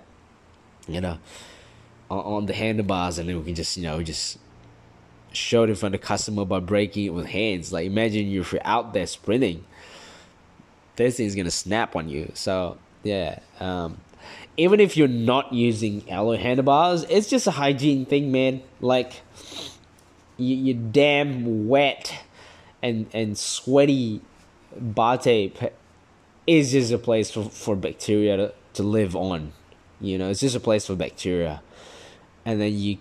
you 0.87 1.01
know, 1.01 1.17
on, 2.09 2.45
the 2.45 2.53
handlebars, 2.53 3.17
and 3.17 3.29
then 3.29 3.37
we 3.37 3.45
can 3.45 3.55
just, 3.55 3.77
you 3.77 3.83
know, 3.83 4.03
just 4.03 4.37
show 5.31 5.63
it 5.63 5.69
in 5.69 5.75
front 5.75 5.95
of 5.95 6.01
the 6.01 6.05
customer 6.05 6.45
by 6.45 6.59
breaking 6.59 7.05
it 7.05 7.13
with 7.13 7.25
hands. 7.25 7.71
Like 7.71 7.85
imagine 7.85 8.31
if 8.31 8.51
you're 8.51 8.61
out 8.65 8.93
there 8.93 9.07
sprinting, 9.07 9.65
this 10.95 11.17
thing's 11.17 11.35
gonna 11.35 11.51
snap 11.51 11.95
on 11.95 12.09
you. 12.09 12.31
So 12.33 12.77
yeah, 13.03 13.39
um, 13.59 13.97
even 14.57 14.79
if 14.79 14.97
you're 14.97 15.07
not 15.07 15.53
using 15.53 16.09
alloy 16.09 16.37
handlebars, 16.37 17.03
it's 17.03 17.29
just 17.29 17.47
a 17.47 17.51
hygiene 17.51 18.05
thing, 18.05 18.31
man. 18.31 18.61
Like 18.81 19.21
you, 20.37 20.55
you're 20.55 20.91
damn 20.91 21.67
wet 21.67 22.23
and 22.81 23.07
and 23.13 23.37
sweaty 23.37 24.21
bar 24.77 25.17
tape 25.17 25.57
is 26.47 26.71
just 26.71 26.91
a 26.91 26.97
place 26.97 27.31
for, 27.31 27.43
for 27.43 27.75
bacteria 27.75 28.37
to, 28.37 28.53
to 28.73 28.83
live 28.83 29.15
on. 29.15 29.53
You 29.99 30.17
know, 30.17 30.29
it's 30.29 30.39
just 30.39 30.55
a 30.55 30.59
place 30.59 30.87
for 30.87 30.95
bacteria. 30.95 31.61
And 32.45 32.59
then 32.59 32.77
you 32.77 32.97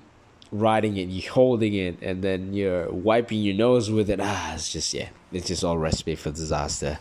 riding 0.52 0.96
it, 0.96 1.08
you 1.08 1.28
holding 1.30 1.74
it, 1.74 2.02
and 2.02 2.22
then 2.22 2.52
you're 2.52 2.90
wiping 2.90 3.40
your 3.40 3.54
nose 3.54 3.90
with 3.90 4.10
it. 4.10 4.20
Ah, 4.20 4.54
it's 4.54 4.72
just 4.72 4.92
yeah, 4.92 5.08
it's 5.32 5.48
just 5.48 5.64
all 5.64 5.78
recipe 5.78 6.14
for 6.14 6.30
disaster, 6.30 6.98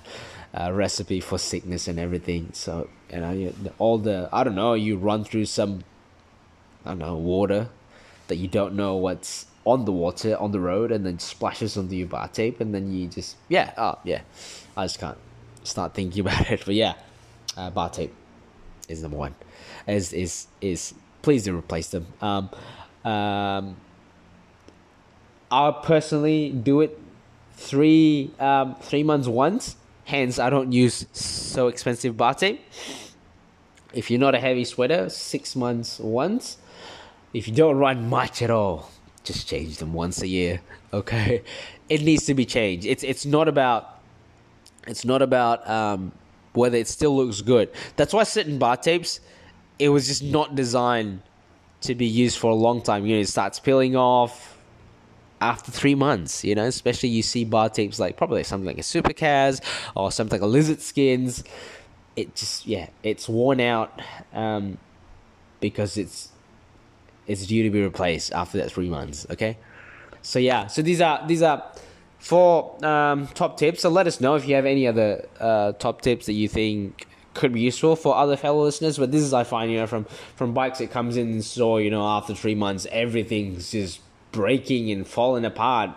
uh, 0.54 0.72
recipe 0.72 1.20
for 1.20 1.38
sickness 1.38 1.88
and 1.88 2.00
everything. 2.00 2.50
So 2.54 2.90
you 3.12 3.20
know, 3.20 3.32
you, 3.32 3.54
all 3.78 3.98
the 3.98 4.30
I 4.32 4.44
don't 4.44 4.56
know, 4.56 4.74
you 4.74 4.98
run 4.98 5.24
through 5.24 5.46
some, 5.46 5.84
I 6.86 6.92
don't 6.92 7.00
know, 7.00 7.16
water 7.16 7.70
that 8.28 8.36
you 8.36 8.48
don't 8.48 8.76
know 8.76 8.96
what's 8.96 9.48
on 9.66 9.86
the 9.86 9.92
water 9.92 10.38
on 10.38 10.52
the 10.52 10.60
road, 10.60 10.92
and 10.92 11.06
then 11.06 11.20
splashes 11.20 11.78
onto 11.78 11.96
your 11.96 12.08
bar 12.08 12.28
tape, 12.28 12.62
and 12.62 12.74
then 12.74 12.94
you 12.94 13.08
just 13.08 13.36
yeah, 13.48 13.74
oh 13.78 13.98
yeah, 14.04 14.22
I 14.78 14.86
just 14.86 15.00
can't 15.00 15.18
start 15.64 15.94
thinking 15.94 16.22
about 16.26 16.50
it. 16.50 16.64
But 16.66 16.76
yeah, 16.76 16.94
uh, 17.58 17.70
bar 17.72 17.90
tape 17.90 18.14
is 18.90 19.02
number 19.02 19.18
one. 19.18 19.36
Is 19.88 20.12
is 20.12 20.48
is 20.62 20.94
please 21.22 21.44
do 21.44 21.58
replace 21.58 21.90
them. 21.90 22.08
Um, 22.22 22.50
um, 23.06 23.78
I 25.52 25.72
personally 25.84 26.50
do 26.50 26.82
it 26.82 27.00
three 27.54 28.32
um, 28.40 28.76
three 28.82 29.04
months 29.04 29.28
once. 29.28 29.76
Hence, 30.06 30.40
I 30.40 30.50
don't 30.50 30.72
use 30.72 31.06
so 31.14 31.68
expensive 31.68 32.18
bar 32.18 32.34
tape. 32.34 32.62
If 33.94 34.10
you're 34.10 34.20
not 34.20 34.36
a 34.36 34.40
heavy 34.40 34.66
sweater, 34.66 35.10
six 35.10 35.56
months 35.56 36.00
once. 36.00 36.58
If 37.32 37.48
you 37.48 37.54
don't 37.54 37.78
run 37.78 38.10
much 38.10 38.42
at 38.42 38.50
all, 38.50 38.90
just 39.24 39.48
change 39.48 39.78
them 39.78 39.94
once 39.94 40.22
a 40.22 40.28
year. 40.28 40.62
Okay, 40.92 41.44
it 41.88 42.02
needs 42.02 42.26
to 42.26 42.34
be 42.34 42.46
changed. 42.46 42.88
It's 42.88 43.04
it's 43.04 43.24
not 43.24 43.48
about 43.48 44.00
it's 44.88 45.06
not 45.06 45.22
about 45.22 45.70
um, 45.70 46.12
whether 46.60 46.78
it 46.78 46.88
still 46.88 47.16
looks 47.16 47.42
good. 47.42 47.70
That's 47.96 48.14
why 48.14 48.24
certain 48.24 48.60
bar 48.60 48.78
tapes, 48.78 49.22
it 49.80 49.90
was 49.90 50.08
just 50.08 50.24
not 50.24 50.56
designed 50.56 51.22
to 51.82 51.96
be 51.96 52.06
used 52.06 52.38
for 52.38 52.52
a 52.52 52.56
long 52.56 52.82
time. 52.82 53.06
You 53.06 53.16
know, 53.16 53.22
it 53.22 53.30
starts 53.30 53.60
peeling 53.60 53.96
off 53.96 54.58
after 55.40 55.72
three 55.72 55.96
months. 55.96 56.44
You 56.44 56.56
know, 56.56 56.66
especially 56.66 57.10
you 57.10 57.24
see 57.24 57.46
bar 57.46 57.70
tapes 57.70 58.00
like 58.00 58.18
probably 58.18 58.44
something 58.44 58.68
like 58.68 58.78
a 58.78 58.82
Supacaz 58.82 59.62
or 59.96 60.12
something 60.12 60.40
like 60.40 60.46
a 60.46 60.52
Lizard 60.52 60.82
Skins. 60.82 61.44
It 62.16 62.36
just 62.36 62.68
yeah, 62.68 62.90
it's 63.04 63.30
worn 63.30 63.62
out 63.62 64.02
um, 64.34 64.78
because 65.62 65.98
it's 65.98 66.30
it's 67.26 67.46
due 67.46 67.64
to 67.64 67.70
be 67.70 67.82
replaced 67.82 68.34
after 68.34 68.58
that 68.58 68.72
three 68.72 68.90
months. 68.90 69.26
Okay, 69.30 69.58
so 70.22 70.40
yeah, 70.40 70.68
so 70.68 70.82
these 70.82 71.00
are 71.00 71.26
these 71.26 71.42
are 71.42 71.64
for 72.20 72.86
um, 72.86 73.28
top 73.28 73.58
tips. 73.58 73.82
So 73.82 73.90
let 73.90 74.06
us 74.08 74.22
know 74.22 74.36
if 74.36 74.48
you 74.48 74.56
have 74.56 74.66
any 74.66 74.88
other 74.88 75.28
uh, 75.40 75.72
top 75.74 76.02
tips 76.02 76.28
that 76.28 76.34
you 76.34 76.48
think 76.48 77.08
could 77.34 77.54
be 77.54 77.62
useful 77.62 77.96
for 77.96 78.16
other 78.16 78.36
fellow 78.36 78.64
listeners. 78.64 78.98
But 78.98 79.12
this 79.12 79.24
is 79.24 79.34
I 79.34 79.44
find 79.44 79.72
you 79.72 79.78
know 79.78 79.88
from 79.88 80.06
from 80.36 80.54
bikes 80.54 80.82
it 80.82 80.92
comes 80.92 81.18
in 81.18 81.30
and 81.30 81.44
store 81.44 81.82
you 81.82 81.90
know 81.90 82.06
after 82.06 82.36
three 82.36 82.56
months 82.56 82.86
everything's 82.92 83.72
just 83.72 84.02
breaking 84.32 84.92
and 84.92 85.08
falling 85.08 85.46
apart 85.46 85.92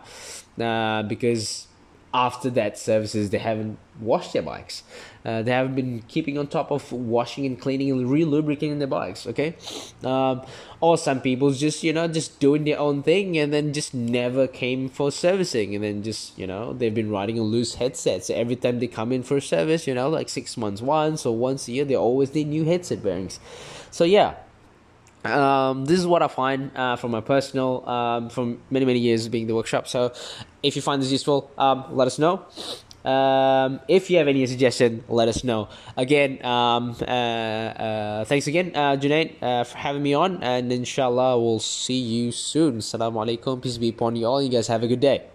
uh, 0.58 1.02
because 1.02 1.66
after 2.14 2.50
that 2.50 2.78
services 2.78 3.30
they 3.30 3.38
haven't 3.38 3.78
washed 4.00 4.32
their 4.32 4.42
bikes. 4.42 4.82
Uh, 5.24 5.42
they 5.42 5.50
haven't 5.50 5.74
been 5.74 6.02
keeping 6.08 6.36
on 6.36 6.46
top 6.46 6.70
of 6.70 6.90
washing 6.92 7.46
and 7.46 7.60
cleaning 7.60 7.90
and 7.90 8.10
re-lubricating 8.10 8.78
their 8.78 8.88
bikes 8.88 9.26
okay? 9.26 9.54
Um, 10.02 10.42
or 10.80 10.98
some 10.98 11.20
people 11.20 11.52
just 11.52 11.82
you 11.82 11.92
know 11.92 12.08
just 12.08 12.40
doing 12.40 12.64
their 12.64 12.78
own 12.78 13.02
thing 13.02 13.38
and 13.38 13.52
then 13.52 13.72
just 13.72 13.94
never 13.94 14.46
came 14.46 14.88
for 14.88 15.10
servicing. 15.10 15.74
And 15.74 15.84
then 15.84 16.02
just 16.02 16.38
you 16.38 16.46
know 16.46 16.72
they've 16.72 16.94
been 16.94 17.10
riding 17.10 17.38
a 17.38 17.42
loose 17.42 17.76
headset. 17.76 18.24
So 18.24 18.34
every 18.34 18.56
time 18.56 18.78
they 18.78 18.88
come 18.88 19.12
in 19.12 19.22
for 19.22 19.40
service 19.40 19.86
you 19.86 19.94
know 19.94 20.08
like 20.08 20.28
six 20.28 20.56
months 20.56 20.82
once 20.82 21.24
or 21.24 21.36
once 21.36 21.68
a 21.68 21.72
year 21.72 21.84
they 21.84 21.96
always 21.96 22.34
need 22.34 22.48
new 22.48 22.64
headset 22.64 23.02
bearings. 23.02 23.40
So 23.90 24.04
yeah 24.04 24.34
um, 25.24 25.84
this 25.84 25.98
is 25.98 26.06
what 26.06 26.22
I 26.22 26.28
find 26.28 26.70
uh, 26.76 26.96
from 26.96 27.12
my 27.12 27.20
personal, 27.20 27.88
um, 27.88 28.28
from 28.28 28.60
many, 28.70 28.84
many 28.84 28.98
years 28.98 29.28
being 29.28 29.46
the 29.46 29.54
workshop. 29.54 29.88
So 29.88 30.12
if 30.62 30.76
you 30.76 30.82
find 30.82 31.00
this 31.02 31.12
useful, 31.12 31.50
um, 31.58 31.84
let 31.90 32.06
us 32.06 32.18
know. 32.18 32.46
Um, 33.04 33.80
if 33.88 34.10
you 34.10 34.18
have 34.18 34.28
any 34.28 34.46
suggestion, 34.46 35.02
let 35.08 35.28
us 35.28 35.42
know. 35.42 35.68
Again, 35.96 36.44
um, 36.44 36.94
uh, 37.00 37.04
uh, 37.04 38.24
thanks 38.24 38.46
again, 38.46 38.72
uh, 38.74 38.96
Junaid, 38.96 39.42
uh, 39.42 39.64
for 39.64 39.76
having 39.76 40.02
me 40.02 40.14
on. 40.14 40.42
And 40.42 40.72
inshallah, 40.72 41.38
we'll 41.40 41.58
see 41.58 41.98
you 41.98 42.30
soon. 42.30 42.78
Assalamu 42.78 43.18
alaikum. 43.26 43.60
Peace 43.60 43.78
be 43.78 43.88
upon 43.88 44.14
you 44.16 44.26
all. 44.26 44.40
You 44.40 44.50
guys 44.50 44.68
have 44.68 44.82
a 44.82 44.88
good 44.88 45.00
day. 45.00 45.31